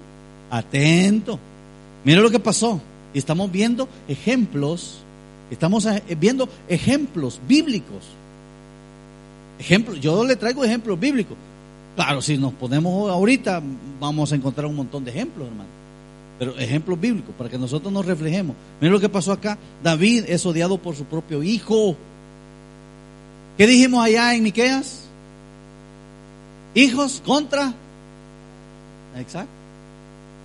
Atento. 0.51 1.39
Mira 2.05 2.21
lo 2.21 2.33
que 2.33 2.41
pasó. 2.41 2.81
Estamos 3.15 3.53
viendo 3.53 3.89
ejemplos, 4.09 4.99
estamos 5.53 5.87
eh, 5.87 6.03
viendo 6.19 6.49
ejemplos 6.69 7.41
bíblicos. 7.47 8.05
Ejemplos, 9.61 10.01
yo 10.01 10.25
le 10.25 10.35
traigo 10.35 10.65
ejemplos 10.65 10.99
bíblicos. 10.99 11.37
Claro, 11.97 12.23
si 12.23 12.39
nos 12.39 12.53
ponemos 12.55 13.11
ahorita, 13.11 13.63
vamos 13.99 14.33
a 14.33 14.37
encontrar 14.37 14.67
un 14.67 14.77
montón 14.77 15.05
de 15.05 15.11
ejemplos, 15.11 15.49
hermano. 15.49 15.69
Pero 16.39 16.57
ejemplos 16.59 16.99
bíblicos, 16.99 17.35
para 17.37 17.51
que 17.51 17.59
nosotros 17.59 17.93
nos 17.93 18.07
reflejemos. 18.07 18.57
Mira 18.81 18.93
lo 18.93 19.01
que 19.01 19.09
pasó 19.09 19.33
acá. 19.33 19.59
David 19.83 20.25
es 20.27 20.47
odiado 20.47 20.79
por 20.79 20.97
su 20.97 21.05
propio 21.05 21.43
hijo. 21.43 21.97
¿Qué 23.59 23.67
dijimos 23.67 24.03
allá 24.03 24.35
en 24.35 24.43
Miqueas? 24.43 25.03
Hijos 26.75 27.23
contra. 27.27 27.75
Exacto. 29.19 29.51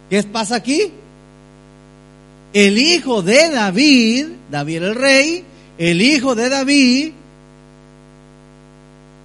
¿Qué 0.10 0.22
pasa 0.24 0.56
aquí? 0.58 0.92
El 2.52 2.78
hijo 2.78 3.22
de 3.22 3.50
David, 3.50 4.28
David 4.52 4.84
el 4.84 4.96
rey, 4.96 5.44
el 5.78 6.02
hijo 6.02 6.36
de 6.36 6.50
David, 6.50 7.12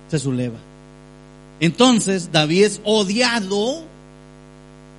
se 0.08 0.18
subleva. 0.18 0.69
Entonces 1.60 2.32
David 2.32 2.64
es 2.64 2.80
odiado. 2.84 3.82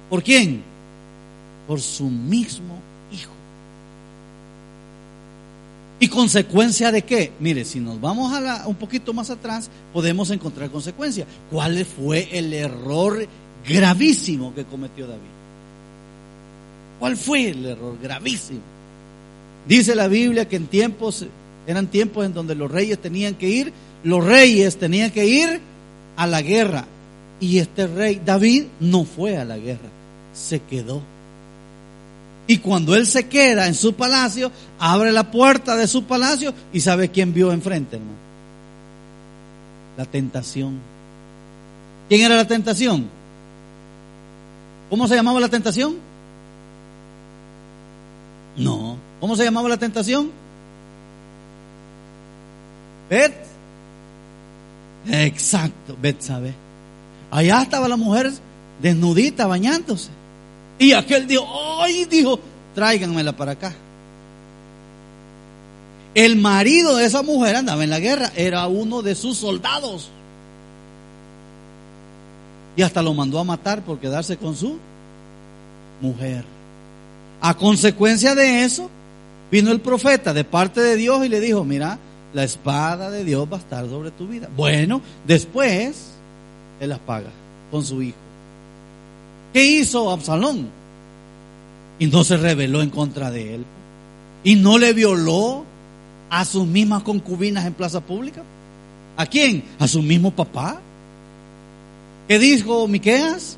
¿Por 0.09 0.23
quién? 0.23 0.61
Por 1.67 1.81
su 1.81 2.05
mismo 2.05 2.79
hijo. 3.11 3.31
¿Y 5.99 6.07
consecuencia 6.07 6.91
de 6.91 7.01
qué? 7.01 7.31
Mire, 7.39 7.65
si 7.65 7.79
nos 7.79 7.99
vamos 7.99 8.31
a 8.33 8.67
un 8.67 8.75
poquito 8.75 9.13
más 9.13 9.29
atrás, 9.29 9.69
podemos 9.91 10.29
encontrar 10.29 10.69
consecuencia. 10.69 11.25
¿Cuál 11.49 11.83
fue 11.85 12.29
el 12.31 12.53
error 12.53 13.27
gravísimo 13.67 14.53
que 14.53 14.63
cometió 14.65 15.07
David? 15.07 15.21
¿Cuál 16.99 17.17
fue 17.17 17.49
el 17.49 17.65
error 17.65 17.97
gravísimo? 18.01 18.61
Dice 19.67 19.95
la 19.95 20.07
Biblia 20.07 20.47
que 20.47 20.55
en 20.55 20.67
tiempos, 20.67 21.25
eran 21.65 21.87
tiempos 21.87 22.25
en 22.25 22.33
donde 22.33 22.55
los 22.55 22.69
reyes 22.69 22.99
tenían 22.99 23.35
que 23.35 23.49
ir, 23.49 23.73
los 24.03 24.23
reyes 24.23 24.77
tenían 24.77 25.11
que 25.11 25.25
ir 25.25 25.61
a 26.15 26.27
la 26.27 26.41
guerra. 26.41 26.85
Y 27.39 27.57
este 27.59 27.87
rey, 27.87 28.21
David, 28.23 28.65
no 28.79 29.03
fue 29.03 29.37
a 29.37 29.45
la 29.45 29.57
guerra, 29.57 29.89
se 30.33 30.59
quedó. 30.59 31.01
Y 32.47 32.57
cuando 32.57 32.95
él 32.95 33.07
se 33.07 33.27
queda 33.27 33.67
en 33.67 33.75
su 33.75 33.93
palacio, 33.93 34.51
abre 34.79 35.11
la 35.11 35.31
puerta 35.31 35.75
de 35.75 35.87
su 35.87 36.03
palacio 36.03 36.53
y 36.73 36.81
sabe 36.81 37.09
quién 37.09 37.33
vio 37.33 37.51
enfrente, 37.51 37.95
hermano. 37.95 38.17
La 39.97 40.05
tentación. 40.05 40.79
¿Quién 42.09 42.21
era 42.21 42.35
la 42.35 42.47
tentación? 42.47 43.07
¿Cómo 44.89 45.07
se 45.07 45.15
llamaba 45.15 45.39
la 45.39 45.49
tentación? 45.49 45.95
No. 48.57 48.97
¿Cómo 49.21 49.35
se 49.35 49.43
llamaba 49.45 49.69
la 49.69 49.77
tentación? 49.77 50.29
Bet. 53.09 53.50
Exacto, 55.07 55.97
Bet 56.01 56.21
sabe. 56.21 56.53
Allá 57.31 57.61
estaba 57.61 57.87
la 57.87 57.97
mujer 57.97 58.31
desnudita 58.81 59.47
bañándose. 59.47 60.09
Y 60.77 60.93
aquel 60.93 61.27
dijo, 61.27 61.45
¡ay! 61.81 62.05
Dijo, 62.05 62.39
tráiganmela 62.75 63.35
para 63.35 63.53
acá. 63.53 63.73
El 66.13 66.35
marido 66.35 66.97
de 66.97 67.05
esa 67.05 67.21
mujer 67.21 67.55
andaba 67.55 67.83
en 67.83 67.89
la 67.89 67.99
guerra, 67.99 68.31
era 68.35 68.67
uno 68.67 69.01
de 69.01 69.15
sus 69.15 69.37
soldados. 69.37 70.09
Y 72.75 72.81
hasta 72.81 73.01
lo 73.01 73.13
mandó 73.13 73.39
a 73.39 73.43
matar 73.43 73.81
por 73.81 73.99
quedarse 73.99 74.37
con 74.37 74.55
su 74.55 74.77
mujer. 76.01 76.43
A 77.41 77.53
consecuencia 77.55 78.35
de 78.35 78.63
eso, 78.63 78.89
vino 79.51 79.71
el 79.71 79.79
profeta 79.79 80.33
de 80.33 80.43
parte 80.43 80.81
de 80.81 80.95
Dios 80.95 81.25
y 81.25 81.29
le 81.29 81.39
dijo, 81.39 81.63
mira, 81.63 81.97
la 82.33 82.43
espada 82.43 83.09
de 83.09 83.23
Dios 83.23 83.47
va 83.51 83.57
a 83.57 83.59
estar 83.59 83.87
sobre 83.87 84.11
tu 84.11 84.27
vida. 84.27 84.49
Bueno, 84.55 85.01
después, 85.25 86.11
él 86.79 86.89
las 86.89 86.99
paga 86.99 87.29
con 87.69 87.83
su 87.83 88.01
hijo. 88.01 88.17
¿Qué 89.53 89.63
hizo 89.65 90.11
Absalón? 90.11 90.69
Y 91.99 92.07
no 92.07 92.23
se 92.23 92.37
rebeló 92.37 92.81
en 92.81 92.89
contra 92.89 93.31
de 93.31 93.55
él. 93.55 93.65
Y 94.43 94.55
no 94.55 94.77
le 94.77 94.93
violó 94.93 95.65
a 96.29 96.45
sus 96.45 96.65
mismas 96.65 97.03
concubinas 97.03 97.65
en 97.65 97.73
plaza 97.73 97.99
pública. 97.99 98.41
¿A 99.17 99.25
quién? 99.25 99.63
A 99.77 99.87
su 99.87 100.01
mismo 100.01 100.31
papá. 100.31 100.79
¿Qué 102.27 102.39
dijo 102.39 102.87
Miqueas? 102.87 103.57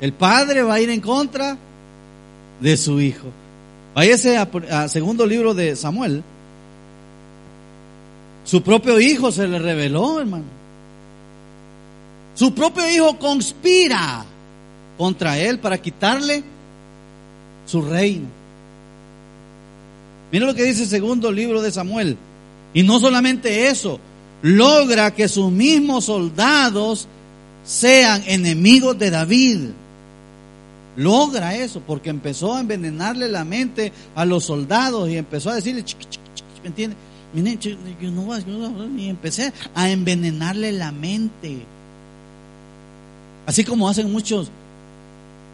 El 0.00 0.12
padre 0.12 0.62
va 0.62 0.74
a 0.74 0.80
ir 0.80 0.90
en 0.90 1.00
contra 1.00 1.56
de 2.60 2.76
su 2.76 3.00
hijo. 3.00 3.28
Váyase 3.94 4.36
a, 4.36 4.88
segundo 4.88 5.26
libro 5.26 5.54
de 5.54 5.74
Samuel. 5.74 6.22
Su 8.48 8.62
propio 8.62 8.98
hijo 8.98 9.30
se 9.30 9.46
le 9.46 9.58
reveló, 9.58 10.20
hermano. 10.20 10.46
Su 12.34 12.54
propio 12.54 12.88
hijo 12.90 13.18
conspira 13.18 14.24
contra 14.96 15.38
él 15.38 15.58
para 15.58 15.76
quitarle 15.76 16.42
su 17.66 17.82
reino. 17.82 18.26
Mira 20.32 20.46
lo 20.46 20.54
que 20.54 20.64
dice 20.64 20.84
el 20.84 20.88
segundo 20.88 21.30
libro 21.30 21.60
de 21.60 21.70
Samuel. 21.70 22.16
Y 22.72 22.84
no 22.84 22.98
solamente 22.98 23.68
eso, 23.68 24.00
logra 24.40 25.14
que 25.14 25.28
sus 25.28 25.52
mismos 25.52 26.06
soldados 26.06 27.06
sean 27.66 28.22
enemigos 28.26 28.98
de 28.98 29.10
David. 29.10 29.60
Logra 30.96 31.54
eso 31.54 31.82
porque 31.86 32.08
empezó 32.08 32.54
a 32.54 32.60
envenenarle 32.60 33.28
la 33.28 33.44
mente 33.44 33.92
a 34.14 34.24
los 34.24 34.44
soldados 34.44 35.10
y 35.10 35.18
empezó 35.18 35.50
a 35.50 35.56
decirle, 35.56 35.84
¿me 36.62 36.68
entiende? 36.68 36.96
Yo 37.34 38.10
no 38.10 38.98
y 38.98 39.08
empecé 39.08 39.52
a 39.74 39.90
envenenarle 39.90 40.72
la 40.72 40.92
mente. 40.92 41.58
Así 43.46 43.64
como 43.64 43.88
hacen 43.88 44.10
muchos, 44.10 44.50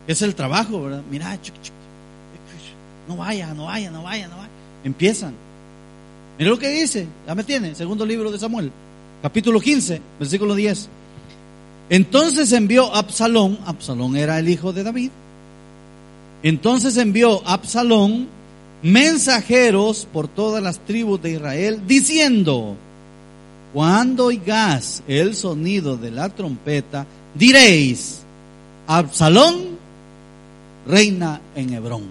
es 0.07 0.23
el 0.23 0.35
trabajo, 0.35 0.83
¿verdad? 0.83 1.03
Mira, 1.11 1.39
no 3.09 3.17
vaya, 3.17 3.53
no 3.55 3.67
vaya, 3.67 3.91
no 3.91 4.03
vaya, 4.03 4.29
no 4.29 4.37
vaya. 4.37 4.49
Empiezan. 4.85 5.35
Mira 6.39 6.51
lo 6.51 6.59
que 6.59 6.69
dice, 6.69 7.07
ya 7.27 7.35
me 7.35 7.45
tiene, 7.45 7.75
segundo 7.75 8.05
libro 8.05 8.31
de 8.31 8.39
Samuel, 8.39 8.71
capítulo 9.23 9.61
15, 9.61 10.01
versículo 10.19 10.55
10. 10.55 10.89
Entonces 11.91 12.53
envió 12.53 12.95
Absalón, 12.95 13.59
Absalón 13.67 14.17
era 14.17 14.39
el 14.39 14.49
hijo 14.49 14.73
de 14.73 14.83
David, 14.83 15.11
entonces 16.43 16.97
envió 16.97 17.47
Absalón 17.47 18.29
mensajeros 18.85 20.07
por 20.13 20.29
todas 20.29 20.63
las 20.63 20.79
tribus 20.79 21.21
de 21.23 21.33
Israel 21.33 21.81
diciendo, 21.87 22.77
cuando 23.73 24.27
oigas 24.27 25.03
el 25.09 25.35
sonido 25.35 25.97
de 25.97 26.11
la 26.11 26.29
trompeta, 26.29 27.07
diréis, 27.35 28.21
Absalón 28.87 29.79
reina 30.87 31.41
en 31.57 31.73
Hebrón. 31.73 32.03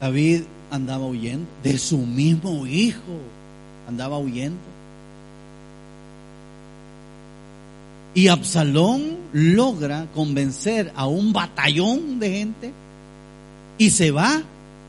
David 0.00 0.42
andaba 0.70 1.04
huyendo 1.04 1.46
de 1.62 1.76
su 1.76 1.98
mismo 1.98 2.66
hijo, 2.66 3.18
andaba 3.86 4.16
huyendo. 4.16 4.58
Y 8.14 8.28
Absalón 8.28 9.21
logra 9.32 10.06
convencer 10.14 10.92
a 10.94 11.06
un 11.06 11.32
batallón 11.32 12.18
de 12.18 12.30
gente 12.30 12.72
y 13.78 13.90
se 13.90 14.10
va 14.10 14.42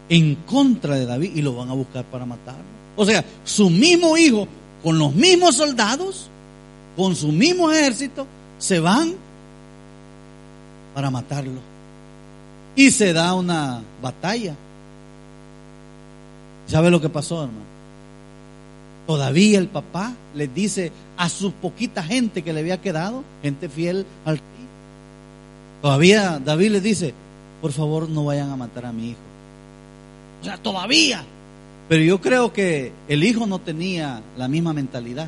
en 0.10 0.36
contra 0.36 0.96
de 0.96 1.06
David 1.06 1.32
y 1.36 1.42
lo 1.42 1.56
van 1.56 1.70
a 1.70 1.74
buscar 1.74 2.04
para 2.06 2.26
matarlo. 2.26 2.64
O 2.96 3.06
sea, 3.06 3.24
su 3.44 3.70
mismo 3.70 4.18
hijo, 4.18 4.48
con 4.84 5.00
los 5.00 5.14
mismos 5.14 5.56
soldados, 5.56 6.30
con 6.96 7.16
su 7.16 7.30
mismo 7.30 7.72
ejército, 7.72 8.28
se 8.60 8.80
van 8.80 9.14
para 10.94 11.10
matarlo. 11.10 11.60
Y 12.76 12.92
se 12.92 13.14
da 13.14 13.34
una 13.34 13.82
batalla. 14.02 14.56
¿Sabe 16.68 16.90
lo 16.92 17.02
que 17.02 17.10
pasó, 17.10 17.44
hermano? 17.44 17.73
Todavía 19.08 19.60
el 19.60 19.68
papá 19.68 20.14
les 20.34 20.54
dice 20.54 20.92
a 21.18 21.30
su 21.30 21.52
poquita 21.52 22.04
gente 22.04 22.42
que 22.42 22.54
le 22.54 22.62
había 22.62 22.82
quedado, 22.82 23.24
gente 23.42 23.68
fiel 23.68 24.06
al 24.26 24.38
rey. 24.38 24.48
Todavía 25.82 26.40
David 26.44 26.72
les 26.72 26.84
dice, 26.84 27.14
por 27.62 27.74
favor 27.74 28.10
no 28.10 28.26
vayan 28.26 28.50
a 28.50 28.56
matar 28.56 28.86
a 28.86 28.94
mi 28.94 29.10
hijo. 29.10 29.20
O 30.42 30.46
sea, 30.46 30.58
todavía. 30.58 31.24
Pero 31.90 32.04
yo 32.04 32.22
creo 32.22 32.54
que 32.54 32.92
el 33.08 33.24
hijo 33.24 33.46
no 33.46 33.60
tenía 33.60 34.22
la 34.38 34.48
misma 34.48 34.74
mentalidad. 34.74 35.28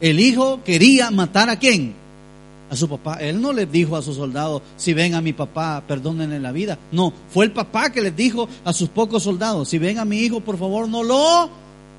El 0.00 0.20
hijo 0.20 0.62
quería 0.62 1.10
matar 1.10 1.48
a 1.48 1.58
quién? 1.58 1.94
A 2.70 2.76
su 2.76 2.88
papá. 2.88 3.14
Él 3.14 3.40
no 3.40 3.52
les 3.52 3.70
dijo 3.70 3.96
a 3.96 4.02
sus 4.02 4.16
soldados, 4.16 4.60
si 4.76 4.92
ven 4.92 5.14
a 5.14 5.22
mi 5.22 5.32
papá, 5.32 5.82
perdónenle 5.86 6.40
la 6.40 6.52
vida. 6.52 6.78
No, 6.92 7.12
fue 7.30 7.46
el 7.46 7.52
papá 7.52 7.90
que 7.90 8.02
les 8.02 8.14
dijo 8.14 8.48
a 8.64 8.72
sus 8.74 8.90
pocos 8.90 9.22
soldados, 9.22 9.68
si 9.68 9.78
ven 9.78 9.98
a 9.98 10.04
mi 10.04 10.18
hijo, 10.18 10.40
por 10.40 10.58
favor 10.58 10.88
no 10.88 11.02
lo 11.02 11.48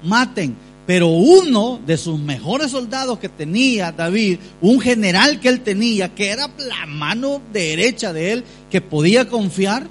maten. 0.03 0.55
Pero 0.87 1.07
uno 1.07 1.79
de 1.85 1.97
sus 1.97 2.19
mejores 2.19 2.71
soldados 2.71 3.17
que 3.17 3.29
tenía 3.29 3.91
David, 3.91 4.37
un 4.61 4.79
general 4.79 5.39
que 5.39 5.49
él 5.49 5.61
tenía, 5.61 6.13
que 6.13 6.29
era 6.29 6.47
la 6.57 6.85
mano 6.85 7.41
derecha 7.51 8.13
de 8.13 8.33
él, 8.33 8.43
que 8.69 8.81
podía 8.81 9.27
confiar, 9.27 9.87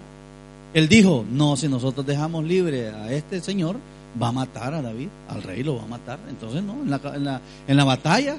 él 0.73 0.89
dijo, 0.89 1.25
no, 1.31 1.57
si 1.57 1.69
nosotros 1.69 2.07
dejamos 2.07 2.45
libre 2.45 2.91
a 2.91 3.13
este 3.13 3.41
señor, 3.41 3.77
va 4.21 4.29
a 4.29 4.33
matar 4.33 4.75
a 4.75 4.83
David, 4.83 5.09
al 5.29 5.43
rey 5.43 5.63
lo 5.65 5.77
va 5.77 5.83
a 5.83 5.87
matar. 5.87 6.19
Entonces, 6.29 6.63
no, 6.63 6.75
en 6.83 7.77
la, 7.77 7.85
batalla, 7.85 8.37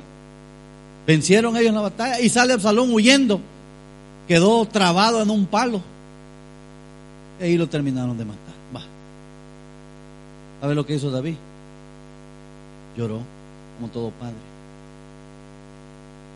vencieron 1.05 1.57
ellos 1.57 1.69
en 1.69 1.75
la 1.75 1.81
batalla 1.81 2.21
y 2.21 2.29
sale 2.29 2.53
Absalón 2.53 2.93
huyendo, 2.93 3.41
quedó 4.27 4.65
trabado 4.65 5.21
en 5.21 5.29
un 5.29 5.45
palo. 5.45 5.81
Y 7.39 7.43
ahí 7.43 7.57
lo 7.57 7.67
terminaron 7.67 8.17
de 8.17 8.23
matar. 8.23 8.55
Va. 8.73 8.81
¿Sabe 10.61 10.75
lo 10.75 10.85
que 10.85 10.95
hizo 10.95 11.11
David? 11.11 11.35
Lloró 12.97 13.19
como 13.77 13.91
todo 13.91 14.11
padre. 14.11 14.35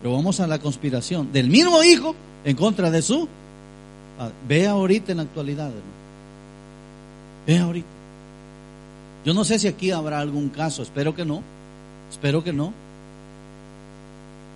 Pero 0.01 0.13
vamos 0.15 0.39
a 0.39 0.47
la 0.47 0.59
conspiración 0.59 1.31
del 1.31 1.49
mismo 1.49 1.83
hijo 1.83 2.15
en 2.43 2.55
contra 2.55 2.89
de 2.91 3.01
su 3.01 3.27
padre. 4.17 4.33
Ve 4.47 4.67
ahorita 4.67 5.11
en 5.11 5.17
la 5.17 5.23
actualidad, 5.23 5.67
hermano. 5.67 5.83
Ve 7.47 7.57
ahorita. 7.57 7.87
Yo 9.25 9.33
no 9.33 9.43
sé 9.43 9.59
si 9.59 9.67
aquí 9.67 9.91
habrá 9.91 10.19
algún 10.19 10.49
caso, 10.49 10.81
espero 10.81 11.15
que 11.15 11.25
no. 11.25 11.41
Espero 12.09 12.43
que 12.43 12.53
no. 12.53 12.73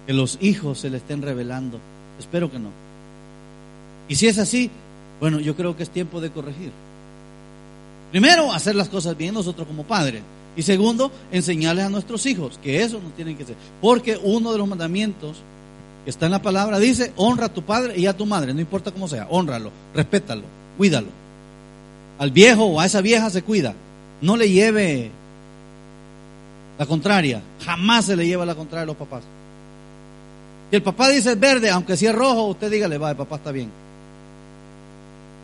Que 0.08 0.13
los 0.13 0.38
hijos 0.42 0.80
se 0.80 0.89
le 0.89 0.98
estén 0.98 1.22
revelando. 1.22 1.80
Espero 2.20 2.52
que 2.52 2.60
no. 2.60 2.70
Y 4.08 4.16
si 4.16 4.28
es 4.28 4.38
así, 4.38 4.70
bueno, 5.20 5.39
yo 5.39 5.56
creo 5.56 5.76
que 5.76 5.84
es 5.84 5.89
tiempo 5.89 6.20
de 6.20 6.32
corregir. 6.32 6.72
Primero, 8.12 8.52
hacer 8.52 8.76
las 8.76 8.89
cosas 8.89 9.18
bien 9.18 9.34
nosotros 9.34 9.68
como 9.68 9.84
padres. 9.84 10.22
Y 10.56 10.62
segundo, 10.62 11.12
enseñarles 11.32 11.86
a 11.86 11.89
nuestros 11.89 12.26
hijos 12.26 12.60
que 12.62 12.84
eso 12.84 13.00
no 13.00 13.10
tienen 13.16 13.38
que 13.38 13.46
ser. 13.46 13.56
Porque 13.82 14.20
uno 14.22 14.52
de 14.52 14.58
los 14.58 14.68
mandamientos 14.68 15.38
que 16.04 16.10
está 16.10 16.26
en 16.26 16.34
la 16.34 16.42
palabra 16.42 16.80
dice, 16.80 17.13
honra 17.16 17.48
a 17.48 17.54
tu 17.54 17.63
padre 17.63 17.98
y 17.98 18.06
a 18.06 18.16
tu 18.16 18.26
madre, 18.26 18.54
no 18.54 18.60
importa 18.60 18.92
cómo 18.92 19.08
sea, 19.08 19.28
honralo, 19.30 19.72
respétalo, 19.96 20.44
cuídalo. 20.78 21.08
Al 22.20 22.32
viejo 22.32 22.66
o 22.66 22.80
a 22.80 22.86
esa 22.86 23.02
vieja 23.02 23.30
se 23.30 23.42
cuida. 23.42 23.74
No 24.22 24.38
le 24.38 24.50
lleve 24.50 25.12
la 26.78 26.86
contraria. 26.86 27.42
Jamás 27.66 28.06
se 28.06 28.16
le 28.16 28.28
lleva 28.28 28.46
la 28.46 28.56
contraria 28.56 28.84
a 28.84 28.88
los 28.88 28.96
papás. 28.96 29.24
Si 30.70 30.76
el 30.76 30.84
papá 30.84 31.10
dice 31.10 31.36
verde, 31.36 31.70
aunque 31.70 31.97
si 31.97 32.06
es 32.06 32.16
rojo, 32.16 32.45
usted 32.45 32.72
dígale, 32.72 32.97
va, 32.97 33.12
el 33.12 33.18
papá 33.18 33.38
está 33.38 33.51
bien. 33.51 33.70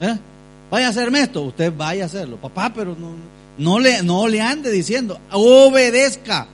¿Eh? 0.01 0.18
Vaya 0.72 0.88
a 0.88 0.89
hacerme 0.89 1.22
esto, 1.22 1.41
usted 1.41 1.74
vaya 1.76 2.03
a 2.03 2.05
hacerlo. 2.05 2.38
Papá, 2.38 2.72
pero 2.74 2.95
no, 2.95 3.12
no 3.60 3.78
le, 3.78 4.01
no 4.01 4.28
le 4.28 4.41
ande 4.41 4.72
diciendo, 4.72 5.20
obedezca. 5.32 6.47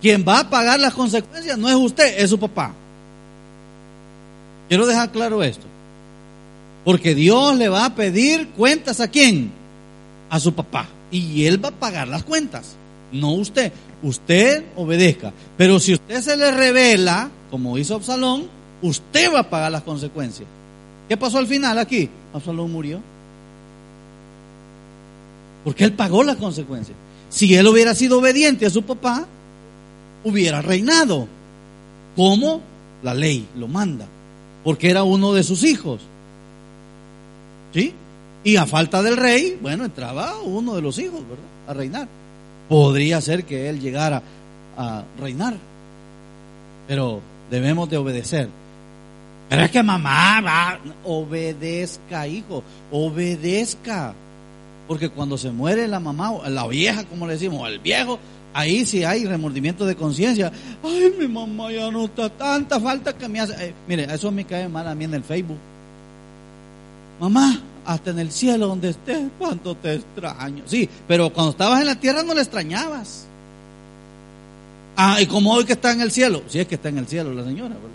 Quien 0.00 0.24
va 0.26 0.40
a 0.40 0.50
pagar 0.50 0.80
las 0.80 0.94
consecuencias 0.94 1.58
no 1.58 1.68
es 1.68 1.74
usted, 1.74 2.18
es 2.18 2.30
su 2.30 2.38
papá. 2.38 2.72
Quiero 4.68 4.86
dejar 4.86 5.10
claro 5.10 5.42
esto. 5.42 5.66
Porque 6.84 7.14
Dios 7.14 7.56
le 7.56 7.68
va 7.68 7.84
a 7.84 7.94
pedir 7.94 8.48
cuentas 8.50 9.00
a 9.00 9.08
quién? 9.08 9.52
A 10.30 10.40
su 10.40 10.54
papá. 10.54 10.86
Y 11.10 11.44
él 11.44 11.62
va 11.62 11.68
a 11.68 11.72
pagar 11.72 12.08
las 12.08 12.24
cuentas, 12.24 12.74
no 13.12 13.32
usted. 13.32 13.72
Usted 14.02 14.64
obedezca. 14.76 15.32
Pero 15.56 15.78
si 15.78 15.94
usted 15.94 16.22
se 16.22 16.36
le 16.36 16.50
revela, 16.50 17.30
como 17.50 17.78
hizo 17.78 17.94
Absalón, 17.94 18.48
usted 18.80 19.32
va 19.32 19.40
a 19.40 19.50
pagar 19.50 19.70
las 19.70 19.82
consecuencias. 19.82 20.48
¿Qué 21.08 21.16
pasó 21.16 21.38
al 21.38 21.46
final 21.46 21.78
aquí? 21.78 22.08
Absalón 22.32 22.72
murió. 22.72 23.00
Porque 25.64 25.84
él 25.84 25.92
pagó 25.92 26.22
las 26.24 26.36
consecuencias. 26.36 26.96
Si 27.28 27.54
él 27.54 27.66
hubiera 27.66 27.94
sido 27.94 28.18
obediente 28.18 28.66
a 28.66 28.70
su 28.70 28.82
papá, 28.82 29.26
hubiera 30.24 30.60
reinado 30.62 31.26
como 32.16 32.60
la 33.02 33.14
ley 33.14 33.46
lo 33.56 33.68
manda. 33.68 34.06
porque 34.64 34.90
era 34.90 35.02
uno 35.02 35.32
de 35.32 35.42
sus 35.42 35.64
hijos. 35.64 36.00
¿Sí? 37.74 37.92
Y 38.44 38.56
a 38.56 38.66
falta 38.66 39.02
del 39.02 39.16
rey, 39.16 39.58
bueno, 39.60 39.84
entraba 39.84 40.38
uno 40.40 40.74
de 40.74 40.82
los 40.82 40.98
hijos, 40.98 41.20
¿verdad? 41.20 41.44
A 41.68 41.74
reinar. 41.74 42.08
Podría 42.68 43.20
ser 43.20 43.44
que 43.44 43.68
él 43.68 43.80
llegara 43.80 44.22
a 44.76 45.04
reinar. 45.18 45.54
Pero 46.88 47.20
debemos 47.50 47.88
de 47.88 47.96
obedecer. 47.96 48.48
Pero 49.48 49.62
es 49.62 49.70
que 49.70 49.82
mamá 49.82 50.40
va, 50.40 50.78
obedezca, 51.04 52.26
hijo, 52.26 52.62
obedezca. 52.90 54.14
Porque 54.92 55.08
cuando 55.08 55.38
se 55.38 55.50
muere 55.50 55.88
la 55.88 56.00
mamá, 56.00 56.46
la 56.50 56.66
vieja, 56.66 57.06
como 57.06 57.26
le 57.26 57.32
decimos, 57.32 57.66
el 57.66 57.78
viejo, 57.78 58.18
ahí 58.52 58.84
sí 58.84 59.04
hay 59.04 59.24
remordimiento 59.24 59.86
de 59.86 59.96
conciencia. 59.96 60.52
Ay, 60.84 61.14
mi 61.18 61.26
mamá 61.26 61.72
ya 61.72 61.90
no 61.90 62.04
está, 62.04 62.28
tanta 62.28 62.78
falta 62.78 63.16
que 63.16 63.26
me 63.26 63.40
hace. 63.40 63.54
Eh, 63.68 63.74
mire, 63.88 64.04
eso 64.12 64.30
me 64.30 64.44
cae 64.44 64.68
mal 64.68 64.86
a 64.86 64.94
mí 64.94 65.04
en 65.04 65.14
el 65.14 65.24
Facebook. 65.24 65.56
Mamá, 67.18 67.58
hasta 67.86 68.10
en 68.10 68.18
el 68.18 68.30
cielo 68.30 68.68
donde 68.68 68.90
estés, 68.90 69.30
cuánto 69.38 69.74
te 69.76 69.94
extraño. 69.94 70.64
Sí, 70.66 70.86
pero 71.08 71.32
cuando 71.32 71.52
estabas 71.52 71.80
en 71.80 71.86
la 71.86 71.98
tierra 71.98 72.22
no 72.22 72.34
le 72.34 72.42
extrañabas. 72.42 73.24
Ah, 74.94 75.22
y 75.22 75.26
como 75.26 75.54
hoy 75.54 75.64
que 75.64 75.72
está 75.72 75.90
en 75.92 76.02
el 76.02 76.10
cielo, 76.10 76.42
si 76.48 76.58
es 76.58 76.66
que 76.66 76.74
está 76.74 76.90
en 76.90 76.98
el 76.98 77.06
cielo 77.06 77.32
la 77.32 77.44
señora, 77.44 77.76
¿verdad? 77.76 77.88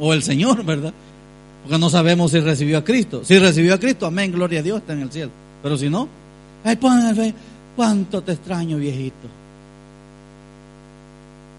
O 0.00 0.12
el 0.12 0.24
Señor, 0.24 0.64
¿verdad? 0.64 0.92
Porque 1.68 1.80
no 1.80 1.90
sabemos 1.90 2.30
si 2.30 2.40
recibió 2.40 2.78
a 2.78 2.84
Cristo. 2.84 3.20
Si 3.22 3.38
recibió 3.38 3.74
a 3.74 3.78
Cristo, 3.78 4.06
amén, 4.06 4.32
gloria 4.32 4.60
a 4.60 4.62
Dios, 4.62 4.78
está 4.78 4.94
en 4.94 5.02
el 5.02 5.12
cielo. 5.12 5.30
Pero 5.62 5.76
si 5.76 5.90
no, 5.90 6.08
ay, 6.64 6.78
fe, 7.14 7.34
cuánto 7.76 8.22
te 8.22 8.32
extraño, 8.32 8.78
viejito. 8.78 9.28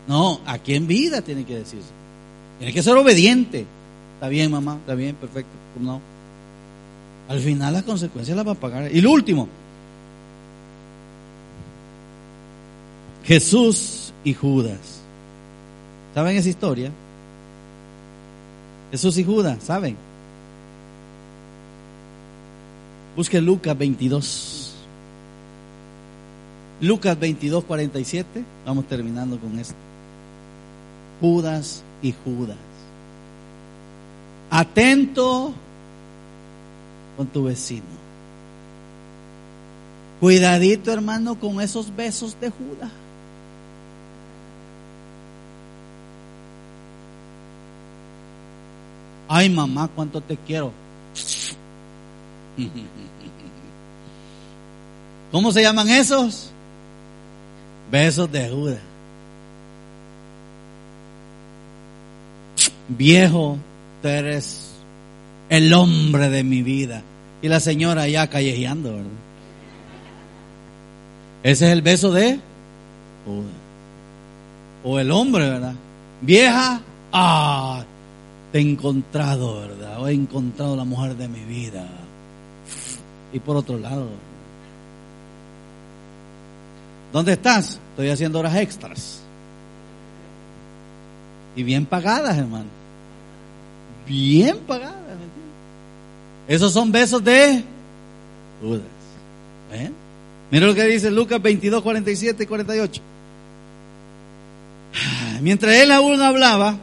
No, 0.08 0.40
aquí 0.48 0.74
en 0.74 0.88
vida 0.88 1.22
tiene 1.22 1.46
que 1.46 1.60
decirse. 1.60 1.90
Tiene 2.58 2.74
que 2.74 2.82
ser 2.82 2.98
obediente. 2.98 3.68
Está 4.16 4.30
bien, 4.30 4.50
mamá, 4.50 4.78
está 4.80 4.96
bien, 4.96 5.16
perfecto. 5.16 5.52
No. 5.80 6.02
Al 7.28 7.40
final 7.40 7.72
las 7.72 7.84
consecuencias 7.84 8.36
las 8.36 8.48
va 8.48 8.54
a 8.54 8.56
pagar. 8.56 8.92
Y 8.92 9.02
lo 9.02 9.12
último, 9.12 9.48
Jesús 13.26 14.12
y 14.24 14.34
Judas. 14.34 15.02
¿Saben 16.16 16.36
esa 16.36 16.50
historia? 16.50 16.92
Jesús 18.92 19.18
y 19.18 19.24
Judas, 19.24 19.58
¿saben? 19.64 19.96
Busque 23.16 23.42
Lucas 23.42 23.78
22. 23.78 24.74
Lucas 26.82 27.20
22, 27.20 27.64
47. 27.66 28.44
Vamos 28.66 28.88
terminando 28.88 29.38
con 29.40 29.60
esto. 29.60 29.76
Judas 31.20 31.84
y 32.02 32.14
Judas. 32.24 32.58
Atento 34.50 35.54
con 37.18 37.28
tu 37.28 37.44
vecino. 37.44 38.00
Cuidadito, 40.20 40.92
hermano, 40.92 41.40
con 41.40 41.62
esos 41.62 41.96
besos 41.96 42.36
de 42.40 42.50
Judas. 42.50 42.90
Ay, 49.40 49.50
mamá, 49.50 49.90
cuánto 49.96 50.20
te 50.20 50.36
quiero. 50.36 50.74
¿Cómo 55.32 55.54
se 55.54 55.62
llaman 55.62 55.88
esos? 55.88 56.52
Besos 57.90 58.30
de 58.30 58.50
Judas. 58.50 58.80
Viejo, 62.90 63.58
tú 64.02 64.10
eres 64.10 64.72
el 65.48 65.74
hombre 65.74 66.30
de 66.30 66.44
mi 66.44 66.62
vida. 66.62 67.02
Y 67.42 67.48
la 67.48 67.62
señora 67.62 68.10
ya 68.10 68.28
callejeando, 68.28 68.92
¿verdad? 68.92 69.12
Ese 71.44 71.68
es 71.68 71.72
el 71.72 71.82
beso 71.82 72.12
de 72.12 72.42
Judas. 73.26 73.54
O 74.84 75.00
el 75.00 75.10
hombre, 75.12 75.50
¿verdad? 75.50 75.76
Vieja, 76.20 76.82
ah, 77.14 77.86
te 78.52 78.60
he 78.60 78.62
encontrado, 78.62 79.62
¿verdad? 79.62 80.02
O 80.02 80.08
he 80.08 80.14
encontrado 80.14 80.76
la 80.76 80.84
mujer 80.84 81.16
de 81.16 81.28
mi 81.28 81.44
vida. 81.44 81.86
Y 83.32 83.40
por 83.40 83.58
otro 83.58 83.78
lado, 83.78 84.08
¿dónde 87.14 87.34
estás? 87.34 87.80
Estoy 87.92 88.10
haciendo 88.10 88.40
horas 88.40 88.56
extras. 88.56 89.22
Y 91.56 91.64
bien 91.64 91.86
pagadas, 91.86 92.38
hermano. 92.38 92.66
Bien 94.08 94.58
pagadas, 94.60 94.96
¿me 96.48 96.56
Esos 96.56 96.74
son 96.74 96.92
besos 96.92 97.24
de 97.24 97.64
Judas. 98.62 98.82
¿Eh? 99.72 99.92
Mira 100.52 100.66
lo 100.66 100.74
que 100.74 100.84
dice 100.86 101.12
Lucas 101.12 101.42
22, 101.42 101.84
47 101.84 102.44
y 102.44 102.48
48. 102.48 103.02
Mientras 105.42 105.76
él 105.76 105.92
aún 105.92 106.22
hablaba, 106.22 106.76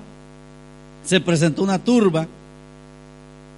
se 1.07 1.21
presentó 1.21 1.63
una 1.63 1.83
turba 1.83 2.27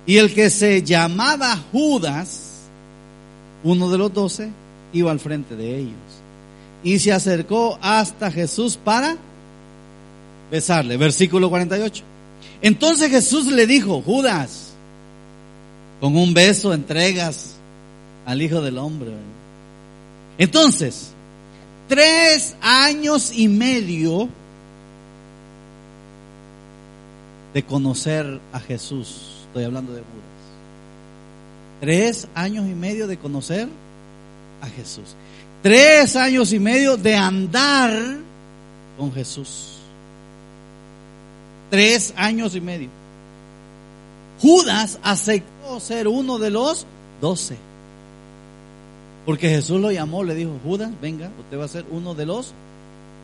y 0.07 0.19
el 0.19 0.33
que 0.33 0.49
se 0.51 0.83
llamaba 0.83 1.59
Judas, 1.73 2.61
uno 3.65 3.91
de 3.91 3.99
los 3.99 4.13
doce, 4.13 4.51
iba 4.93 5.11
al 5.11 5.19
frente 5.19 5.57
de 5.57 5.79
ellos 5.79 5.97
y 6.83 6.99
se 6.99 7.13
acercó 7.13 7.79
hasta 7.83 8.31
Jesús 8.31 8.77
para 8.77 9.17
besarle. 10.51 10.97
Versículo 10.97 11.51
48. 11.51 12.05
Entonces 12.63 13.11
Jesús 13.11 13.47
le 13.47 13.67
dijo, 13.67 14.01
Judas, 14.03 14.73
con 16.01 16.17
un 16.17 16.33
beso 16.35 16.73
entregas 16.73 17.57
al 18.27 18.41
Hijo 18.43 18.61
del 18.61 18.79
Hombre. 18.79 19.11
Entonces, 20.39 21.11
tres 21.89 22.55
años 22.61 23.33
y 23.35 23.49
medio 23.49 24.29
de 27.55 27.63
conocer 27.63 28.41
a 28.53 28.61
Jesús. 28.61 29.45
Estoy 29.47 29.65
hablando 29.65 29.93
de 29.93 30.01
Judas. 30.01 30.29
Tres 31.81 32.29
años 32.35 32.67
y 32.67 32.75
medio 32.75 33.07
de 33.07 33.19
conocer 33.19 33.69
a 34.61 34.67
Jesús. 34.67 35.15
Tres 35.63 36.17
años 36.17 36.53
y 36.53 36.59
medio 36.59 36.97
de 36.97 37.15
andar 37.15 37.93
con 38.97 39.13
Jesús. 39.13 39.79
Tres 41.71 42.13
años 42.17 42.55
y 42.55 42.61
medio. 42.61 42.89
Judas 44.41 44.99
aceptó 45.03 45.81
ser 45.81 46.09
uno 46.09 46.39
de 46.39 46.51
los 46.51 46.87
doce. 47.21 47.57
Porque 49.27 49.51
Jesús 49.51 49.81
lo 49.81 49.93
llamó, 49.93 50.25
le 50.25 50.35
dijo, 50.35 50.53
Judas, 50.65 50.91
venga, 51.03 51.31
usted 51.39 51.59
va 51.59 51.65
a 51.65 51.69
ser 51.69 51.85
uno 51.91 52.15
de 52.15 52.25
los 52.25 52.55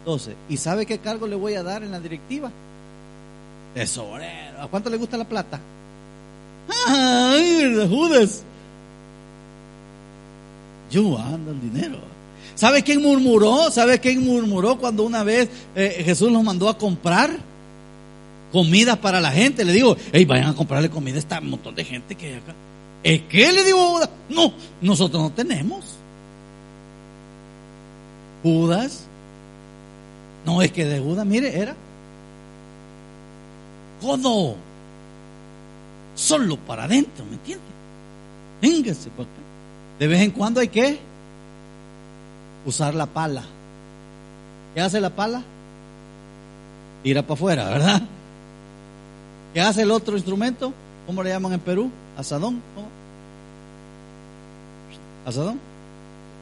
doce. 0.05 0.35
¿Y 0.49 0.59
sabe 0.59 0.87
qué 0.87 0.99
cargo 0.99 1.27
le 1.27 1.37
voy 1.37 1.55
a 1.55 1.62
dar 1.62 1.83
en 1.83 1.93
la 1.93 2.01
directiva? 2.01 2.51
Tesorero. 3.75 4.62
¿A 4.62 4.68
cuánto 4.68 4.89
le 4.89 4.97
gusta 4.97 5.16
la 5.16 5.29
plata? 5.29 5.61
Ay, 6.87 7.87
Judas. 7.89 8.43
Yo 10.91 11.18
ando 11.18 11.51
el 11.51 11.61
dinero. 11.61 11.99
¿Sabe 12.55 12.83
quién 12.83 13.03
murmuró? 13.03 13.70
¿Sabe 13.70 13.99
quién 13.99 14.25
murmuró 14.25 14.79
cuando 14.79 15.03
una 15.03 15.25
vez 15.25 15.49
eh, 15.75 16.03
Jesús 16.05 16.31
los 16.31 16.43
mandó 16.45 16.68
a 16.68 16.79
comprar 16.79 17.37
comida 18.53 18.97
para 18.97 19.20
la 19.20 19.33
gente? 19.33 19.64
Le 19.64 19.72
digo, 19.72 19.97
hey, 20.12 20.25
vayan 20.25 20.51
a 20.51 20.55
comprarle 20.55 20.89
comida 20.89 21.16
a 21.16 21.18
este 21.18 21.41
montón 21.41 21.75
de 21.75 21.85
gente 21.85 22.14
que 22.14 22.27
hay 22.27 22.35
acá. 22.35 22.55
¿Es 23.03 23.22
qué? 23.22 23.53
Le 23.53 23.64
digo 23.64 23.89
Judas. 23.89 24.09
No, 24.29 24.53
nosotros 24.81 25.20
no 25.20 25.31
tenemos. 25.33 25.85
Judas. 28.43 29.07
No, 30.47 30.62
es 30.62 30.70
que 30.70 30.85
de 30.85 31.01
Judas, 31.01 31.27
mire, 31.27 31.59
era 31.59 31.75
codo. 34.05 34.57
Solo 36.14 36.57
para 36.57 36.84
adentro, 36.84 37.24
¿me 37.24 37.32
entiende? 37.32 37.64
Véngase 38.62 39.11
para 39.11 39.28
De 39.98 40.07
vez 40.07 40.20
en 40.20 40.30
cuando 40.30 40.61
hay 40.61 40.68
que 40.68 40.98
usar 42.66 42.94
la 42.94 43.07
pala. 43.07 43.42
¿Qué 44.74 44.80
hace 44.80 45.00
la 45.00 45.11
pala? 45.11 45.42
Tira 47.02 47.22
para 47.22 47.34
afuera, 47.34 47.68
¿verdad? 47.68 48.02
¿Qué 49.55 49.61
hace 49.61 49.82
el 49.82 49.90
otro 49.90 50.16
instrumento? 50.16 50.72
¿Cómo 51.07 51.22
le 51.22 51.30
llaman 51.30 51.52
en 51.52 51.61
Perú? 51.61 51.90
Asadón. 52.16 52.62
¿Asadón? 55.26 55.59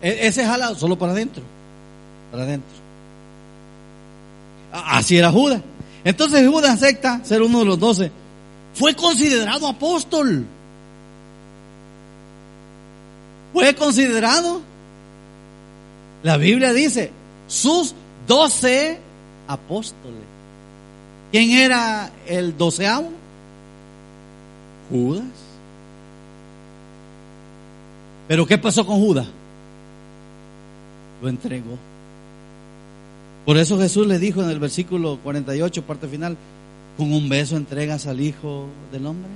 E-, 0.03 0.27
ese 0.27 0.45
jalado 0.45 0.75
solo 0.75 0.99
para 0.99 1.13
adentro. 1.13 1.43
Para 2.31 2.45
adentro. 2.45 2.83
Así 4.73 5.19
era 5.19 5.31
Judas. 5.31 5.61
Entonces 6.05 6.49
Judas 6.49 6.71
acepta 6.71 7.25
ser 7.25 7.43
uno 7.43 7.61
de 7.61 7.65
los 7.65 7.79
doce. 7.79 8.11
Fue 8.75 8.95
considerado 8.95 9.69
apóstol. 9.69 10.45
Fue 13.53 13.75
considerado. 13.75 14.61
La 16.23 16.37
Biblia 16.37 16.73
dice, 16.73 17.11
sus 17.47 17.95
doce 18.27 18.99
apóstoles. 19.47 20.23
¿Quién 21.31 21.51
era 21.51 22.11
el 22.27 22.57
doceavo? 22.57 23.11
Judas. 24.91 25.25
Pero 28.29 28.47
¿qué 28.47 28.59
pasó 28.59 28.87
con 28.87 29.01
Judas? 29.01 29.27
Lo 31.21 31.29
entregó. 31.29 31.79
Por 33.45 33.57
eso 33.57 33.79
Jesús 33.79 34.07
le 34.07 34.19
dijo 34.19 34.43
en 34.43 34.51
el 34.51 34.61
versículo 34.61 35.19
48, 35.23 35.83
parte 35.83 36.07
final, 36.07 36.37
con 36.97 37.13
un 37.13 37.29
beso 37.29 37.57
entregas 37.57 38.07
al 38.07 38.21
Hijo 38.21 38.67
del 38.93 39.07
Hombre. 39.07 39.31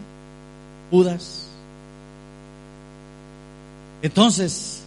Judas. 0.90 1.48
Entonces, 4.02 4.82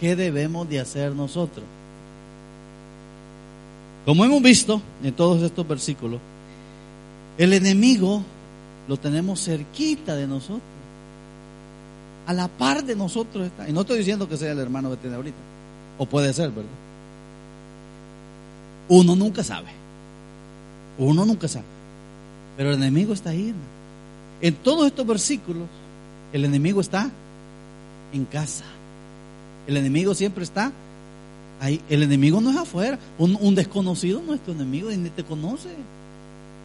¿qué 0.00 0.14
debemos 0.14 0.68
de 0.68 0.78
hacer 0.78 1.12
nosotros? 1.12 1.64
Como 4.04 4.24
hemos 4.24 4.42
visto 4.42 4.80
en 5.02 5.12
todos 5.14 5.42
estos 5.42 5.66
versículos, 5.66 6.20
el 7.38 7.52
enemigo 7.52 8.22
lo 8.88 8.96
tenemos 8.96 9.44
cerquita 9.44 10.14
de 10.14 10.26
nosotros. 10.26 10.62
A 12.26 12.32
la 12.32 12.46
par 12.46 12.84
de 12.84 12.94
nosotros 12.94 13.46
está. 13.46 13.68
Y 13.68 13.72
no 13.72 13.80
estoy 13.80 13.98
diciendo 13.98 14.28
que 14.28 14.36
sea 14.36 14.52
el 14.52 14.58
hermano 14.60 14.90
que 14.90 14.98
tiene 14.98 15.16
ahorita. 15.16 15.36
O 15.98 16.06
puede 16.06 16.32
ser, 16.32 16.50
¿verdad? 16.50 16.70
Uno 18.90 19.14
nunca 19.14 19.44
sabe. 19.44 19.68
Uno 20.98 21.24
nunca 21.24 21.46
sabe. 21.46 21.64
Pero 22.56 22.70
el 22.70 22.76
enemigo 22.76 23.14
está 23.14 23.30
ahí. 23.30 23.54
En 24.42 24.54
todos 24.56 24.86
estos 24.86 25.06
versículos, 25.06 25.68
el 26.32 26.44
enemigo 26.44 26.80
está 26.80 27.08
en 28.12 28.24
casa. 28.24 28.64
El 29.68 29.76
enemigo 29.76 30.12
siempre 30.12 30.42
está 30.42 30.72
ahí. 31.60 31.80
El 31.88 32.02
enemigo 32.02 32.40
no 32.40 32.50
es 32.50 32.56
afuera. 32.56 32.98
Un, 33.16 33.54
desconocido 33.54 34.20
no 34.26 34.34
es 34.34 34.40
tu 34.40 34.50
enemigo 34.50 34.90
y 34.90 34.96
ni 34.96 35.10
te 35.10 35.22
conoce. 35.22 35.68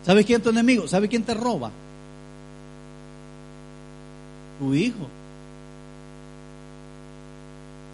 ¿Sabes 0.04 0.26
quién 0.26 0.38
es 0.38 0.44
tu 0.44 0.50
enemigo? 0.50 0.88
¿Sabes 0.88 1.12
quién 1.12 1.22
te 1.22 1.36
roba? 1.36 1.70
Tu 4.60 4.74
hijo. 4.74 5.08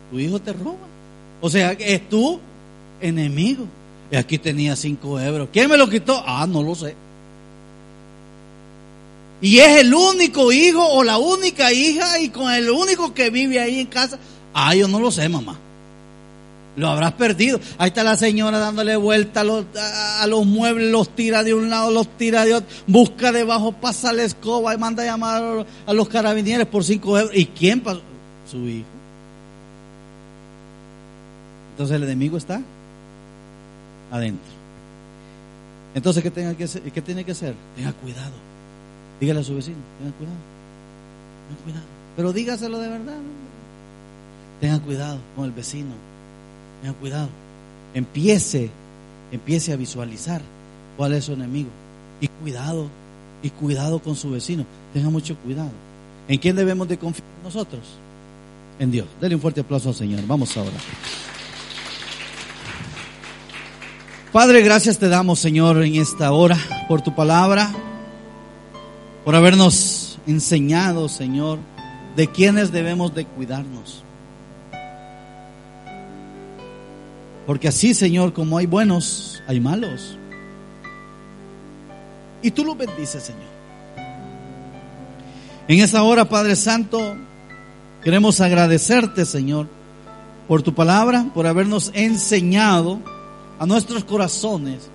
Tu 0.10 0.20
hijo 0.20 0.40
te 0.40 0.54
roba. 0.54 0.88
O 1.42 1.50
sea, 1.50 1.74
es 1.74 2.08
tu 2.08 2.40
enemigo. 3.02 3.66
Y 4.12 4.18
aquí 4.18 4.38
tenía 4.38 4.76
cinco 4.76 5.20
euros. 5.20 5.48
¿Quién 5.54 5.70
me 5.70 5.78
lo 5.78 5.90
quitó? 5.90 6.22
Ah, 6.26 6.46
no 6.46 6.62
lo 6.62 6.76
sé. 6.76 6.96
Y 9.42 9.58
es 9.60 9.80
el 9.80 9.94
único 9.94 10.52
hijo 10.52 10.86
o 10.86 11.04
la 11.04 11.18
única 11.18 11.72
hija 11.72 12.20
y 12.20 12.30
con 12.30 12.52
el 12.52 12.70
único 12.70 13.14
que 13.14 13.30
vive 13.30 13.60
ahí 13.60 13.80
en 13.80 13.88
casa. 13.88 14.20
Ah, 14.54 14.76
yo 14.76 14.88
no 14.90 15.00
lo 15.00 15.12
sé, 15.12 15.28
mamá. 15.30 15.58
Lo 16.76 16.90
habrás 16.90 17.14
perdido. 17.14 17.60
Ahí 17.78 17.88
está 17.88 18.04
la 18.04 18.18
señora 18.18 18.60
dándole 18.60 18.98
vuelta 18.98 19.42
a 19.42 20.28
los, 20.28 20.46
muebles, 20.46 20.92
los 20.92 21.10
tira 21.16 21.44
de 21.44 21.54
un 21.54 21.70
lado, 21.70 21.90
los 21.90 22.08
tira 22.18 22.46
de 22.46 22.56
otro, 22.56 22.70
busca 22.88 23.32
debajo, 23.32 23.72
pasa 23.72 24.14
la 24.14 24.24
escoba 24.24 24.74
y 24.74 24.78
manda 24.78 25.04
a 25.04 25.06
llamar 25.06 25.66
a 25.86 25.94
los 25.94 26.10
carabineros 26.10 26.68
por 26.68 26.84
cinco 26.84 27.18
euros. 27.18 27.36
¿Y 27.36 27.46
quién 27.46 27.80
pasó? 27.80 28.02
Su 28.50 28.58
hijo. 28.68 28.86
Entonces 31.72 31.96
el 31.96 32.04
enemigo 32.04 32.38
está 32.38 32.62
adentro. 34.12 34.52
Entonces, 35.96 36.24
¿qué, 36.24 36.32
que 36.32 36.64
hacer? 36.64 36.82
¿qué 36.84 37.02
tiene 37.02 37.24
que 37.24 37.32
hacer? 37.32 37.56
Tenga 37.76 37.94
cuidado. 37.94 38.34
Dígale 39.20 39.40
a 39.40 39.44
su 39.44 39.56
vecino, 39.56 39.78
tenga 40.00 40.16
cuidado. 40.18 40.38
Tenga 41.48 41.62
cuidado. 41.64 41.86
Pero 42.16 42.34
dígaselo 42.34 42.80
de 42.80 42.90
verdad. 42.90 43.18
Tenga 44.60 44.80
cuidado 44.80 45.20
con 45.36 45.46
el 45.46 45.52
vecino. 45.52 45.92
Tenga 46.82 46.96
cuidado. 46.98 47.30
Empiece, 47.94 48.70
empiece 49.32 49.74
a 49.74 49.76
visualizar 49.76 50.42
cuál 50.98 51.14
es 51.14 51.26
su 51.26 51.34
enemigo. 51.34 51.70
Y 52.22 52.28
cuidado, 52.28 52.88
y 53.44 53.50
cuidado 53.50 54.00
con 54.00 54.16
su 54.16 54.32
vecino. 54.32 54.66
Tenga 54.94 55.10
mucho 55.10 55.36
cuidado. 55.38 55.72
¿En 56.28 56.38
quién 56.38 56.56
debemos 56.56 56.88
de 56.88 56.98
confiar 56.98 57.28
nosotros? 57.44 57.82
En 58.80 58.92
Dios. 58.92 59.08
Dele 59.20 59.36
un 59.36 59.42
fuerte 59.42 59.62
aplauso 59.62 59.90
al 59.90 59.96
Señor. 59.96 60.22
Vamos 60.26 60.56
ahora. 60.58 60.78
Padre, 64.32 64.62
gracias 64.62 64.98
te 64.98 65.10
damos, 65.10 65.40
Señor, 65.40 65.84
en 65.84 65.96
esta 65.96 66.32
hora 66.32 66.58
por 66.88 67.02
tu 67.02 67.14
palabra, 67.14 67.70
por 69.26 69.36
habernos 69.36 70.20
enseñado, 70.26 71.10
Señor, 71.10 71.60
de 72.16 72.28
quiénes 72.28 72.72
debemos 72.72 73.14
de 73.14 73.26
cuidarnos. 73.26 74.06
Porque 77.46 77.68
así, 77.68 77.94
Señor, 77.94 78.32
como 78.32 78.58
hay 78.58 78.68
buenos, 78.68 79.44
hay 79.48 79.60
malos. 79.60 80.18
Y 82.42 82.52
tú 82.52 82.64
lo 82.64 82.74
bendices, 82.74 83.24
Señor. 83.24 83.52
En 85.68 85.82
esta 85.82 86.04
hora, 86.04 86.30
Padre 86.30 86.56
Santo, 86.56 87.18
queremos 88.02 88.40
agradecerte, 88.40 89.26
Señor, 89.26 89.68
por 90.48 90.62
tu 90.62 90.74
palabra, 90.74 91.26
por 91.34 91.48
habernos 91.48 91.92
enseñado 91.94 93.02
a 93.62 93.68
nuestros 93.68 94.04
corazones 94.04 94.90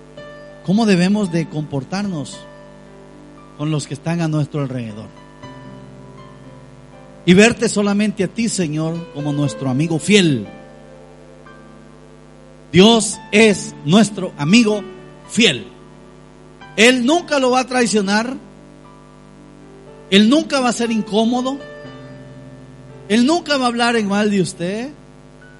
cómo 0.65 0.85
debemos 0.85 1.31
de 1.31 1.47
comportarnos 1.47 2.37
con 3.57 3.71
los 3.71 3.87
que 3.87 3.93
están 3.93 4.19
a 4.19 4.27
nuestro 4.27 4.59
alrededor. 4.59 5.07
Y 7.25 7.33
verte 7.33 7.69
solamente 7.69 8.25
a 8.25 8.27
ti, 8.27 8.49
Señor, 8.49 9.13
como 9.13 9.31
nuestro 9.31 9.69
amigo 9.69 9.99
fiel. 9.99 10.45
Dios 12.73 13.17
es 13.31 13.73
nuestro 13.85 14.33
amigo 14.37 14.83
fiel. 15.29 15.65
Él 16.75 17.05
nunca 17.05 17.39
lo 17.39 17.51
va 17.51 17.61
a 17.61 17.67
traicionar. 17.67 18.35
Él 20.09 20.29
nunca 20.29 20.59
va 20.59 20.67
a 20.67 20.73
ser 20.73 20.91
incómodo. 20.91 21.57
Él 23.07 23.25
nunca 23.25 23.55
va 23.55 23.63
a 23.63 23.67
hablar 23.69 23.95
en 23.95 24.09
mal 24.09 24.29
de 24.29 24.41
usted. 24.41 24.89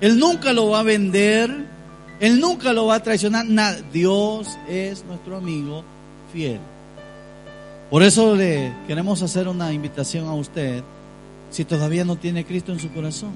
Él 0.01 0.19
nunca 0.19 0.51
lo 0.51 0.71
va 0.71 0.81
a 0.81 0.83
vender. 0.83 1.76
Él 2.19 2.39
nunca 2.39 2.73
lo 2.73 2.87
va 2.87 2.95
a 2.95 3.03
traicionar. 3.03 3.45
Nada. 3.45 3.79
Dios 3.93 4.57
es 4.67 5.05
nuestro 5.05 5.37
amigo 5.37 5.83
fiel. 6.33 6.59
Por 7.89 8.03
eso 8.03 8.35
le 8.35 8.73
queremos 8.85 9.21
hacer 9.21 9.47
una 9.47 9.71
invitación 9.71 10.27
a 10.27 10.33
usted 10.33 10.83
si 11.51 11.63
todavía 11.63 12.03
no 12.03 12.17
tiene 12.17 12.45
Cristo 12.45 12.71
en 12.71 12.79
su 12.79 12.91
corazón. 12.91 13.31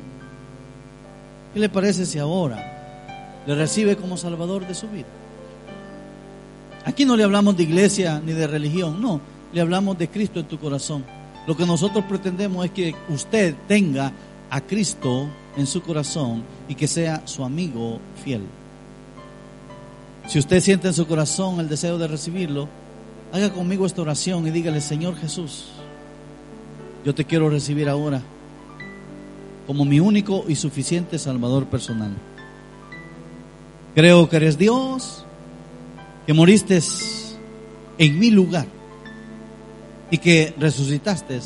¿Qué 1.53 1.59
le 1.59 1.69
parece 1.69 2.05
si 2.05 2.19
ahora 2.19 3.41
le 3.45 3.55
recibe 3.55 3.95
como 3.95 4.17
Salvador 4.17 4.67
de 4.67 4.73
su 4.73 4.88
vida? 4.89 5.07
Aquí 6.84 7.05
no 7.05 7.15
le 7.15 7.23
hablamos 7.23 7.55
de 7.55 7.63
iglesia 7.63 8.21
ni 8.25 8.34
de 8.34 8.47
religión, 8.47 9.01
no, 9.01 9.21
le 9.53 9.61
hablamos 9.61 9.97
de 9.97 10.09
Cristo 10.09 10.39
en 10.39 10.47
tu 10.47 10.57
corazón. 10.57 11.05
Lo 11.47 11.55
que 11.55 11.65
nosotros 11.65 12.03
pretendemos 12.05 12.65
es 12.65 12.71
que 12.71 12.95
usted 13.09 13.55
tenga 13.67 14.11
a 14.49 14.61
Cristo 14.61 15.27
en 15.55 15.67
su 15.67 15.82
corazón 15.82 16.43
y 16.67 16.75
que 16.75 16.88
sea 16.88 17.21
su 17.25 17.43
amigo 17.43 17.99
fiel. 18.23 18.41
Si 20.28 20.39
usted 20.39 20.61
siente 20.61 20.88
en 20.88 20.93
su 20.93 21.07
corazón 21.07 21.59
el 21.59 21.67
deseo 21.67 21.97
de 21.97 22.07
recibirlo, 22.07 22.67
haga 23.32 23.51
conmigo 23.51 23.86
esta 23.86 24.01
oración 24.01 24.47
y 24.47 24.51
dígale, 24.51 24.82
Señor 24.82 25.15
Jesús, 25.15 25.67
yo 27.03 27.15
te 27.15 27.26
quiero 27.26 27.49
recibir 27.49 27.89
ahora 27.89 28.22
como 29.67 29.86
mi 29.86 29.99
único 29.99 30.45
y 30.47 30.55
suficiente 30.55 31.17
Salvador 31.17 31.65
personal. 31.65 32.11
Creo 33.95 34.30
que 34.30 34.36
eres 34.38 34.57
Dios, 34.57 35.26
que 36.26 36.34
moriste 36.34 36.80
en 37.97 38.19
mi 38.19 38.32
lugar 38.32 38.67
y 40.09 40.17
que 40.17 40.53
resucitaste 40.57 41.39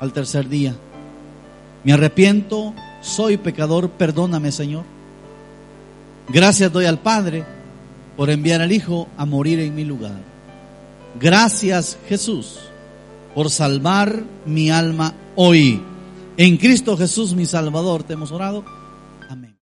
al 0.00 0.12
tercer 0.12 0.48
día. 0.48 0.74
Me 1.84 1.92
arrepiento, 1.92 2.74
soy 3.00 3.36
pecador, 3.36 3.90
perdóname 3.90 4.50
Señor. 4.52 4.84
Gracias 6.28 6.72
doy 6.72 6.86
al 6.86 6.98
Padre 6.98 7.44
por 8.16 8.30
enviar 8.30 8.60
al 8.60 8.72
Hijo 8.72 9.08
a 9.16 9.24
morir 9.26 9.60
en 9.60 9.74
mi 9.74 9.84
lugar. 9.84 10.16
Gracias 11.20 11.98
Jesús 12.08 12.58
por 13.34 13.50
salvar 13.50 14.22
mi 14.46 14.70
alma 14.70 15.14
hoy. 15.36 15.80
En 16.36 16.56
Cristo 16.56 16.96
Jesús 16.96 17.34
mi 17.34 17.46
Salvador 17.46 18.02
te 18.02 18.14
hemos 18.14 18.32
orado 18.32 18.64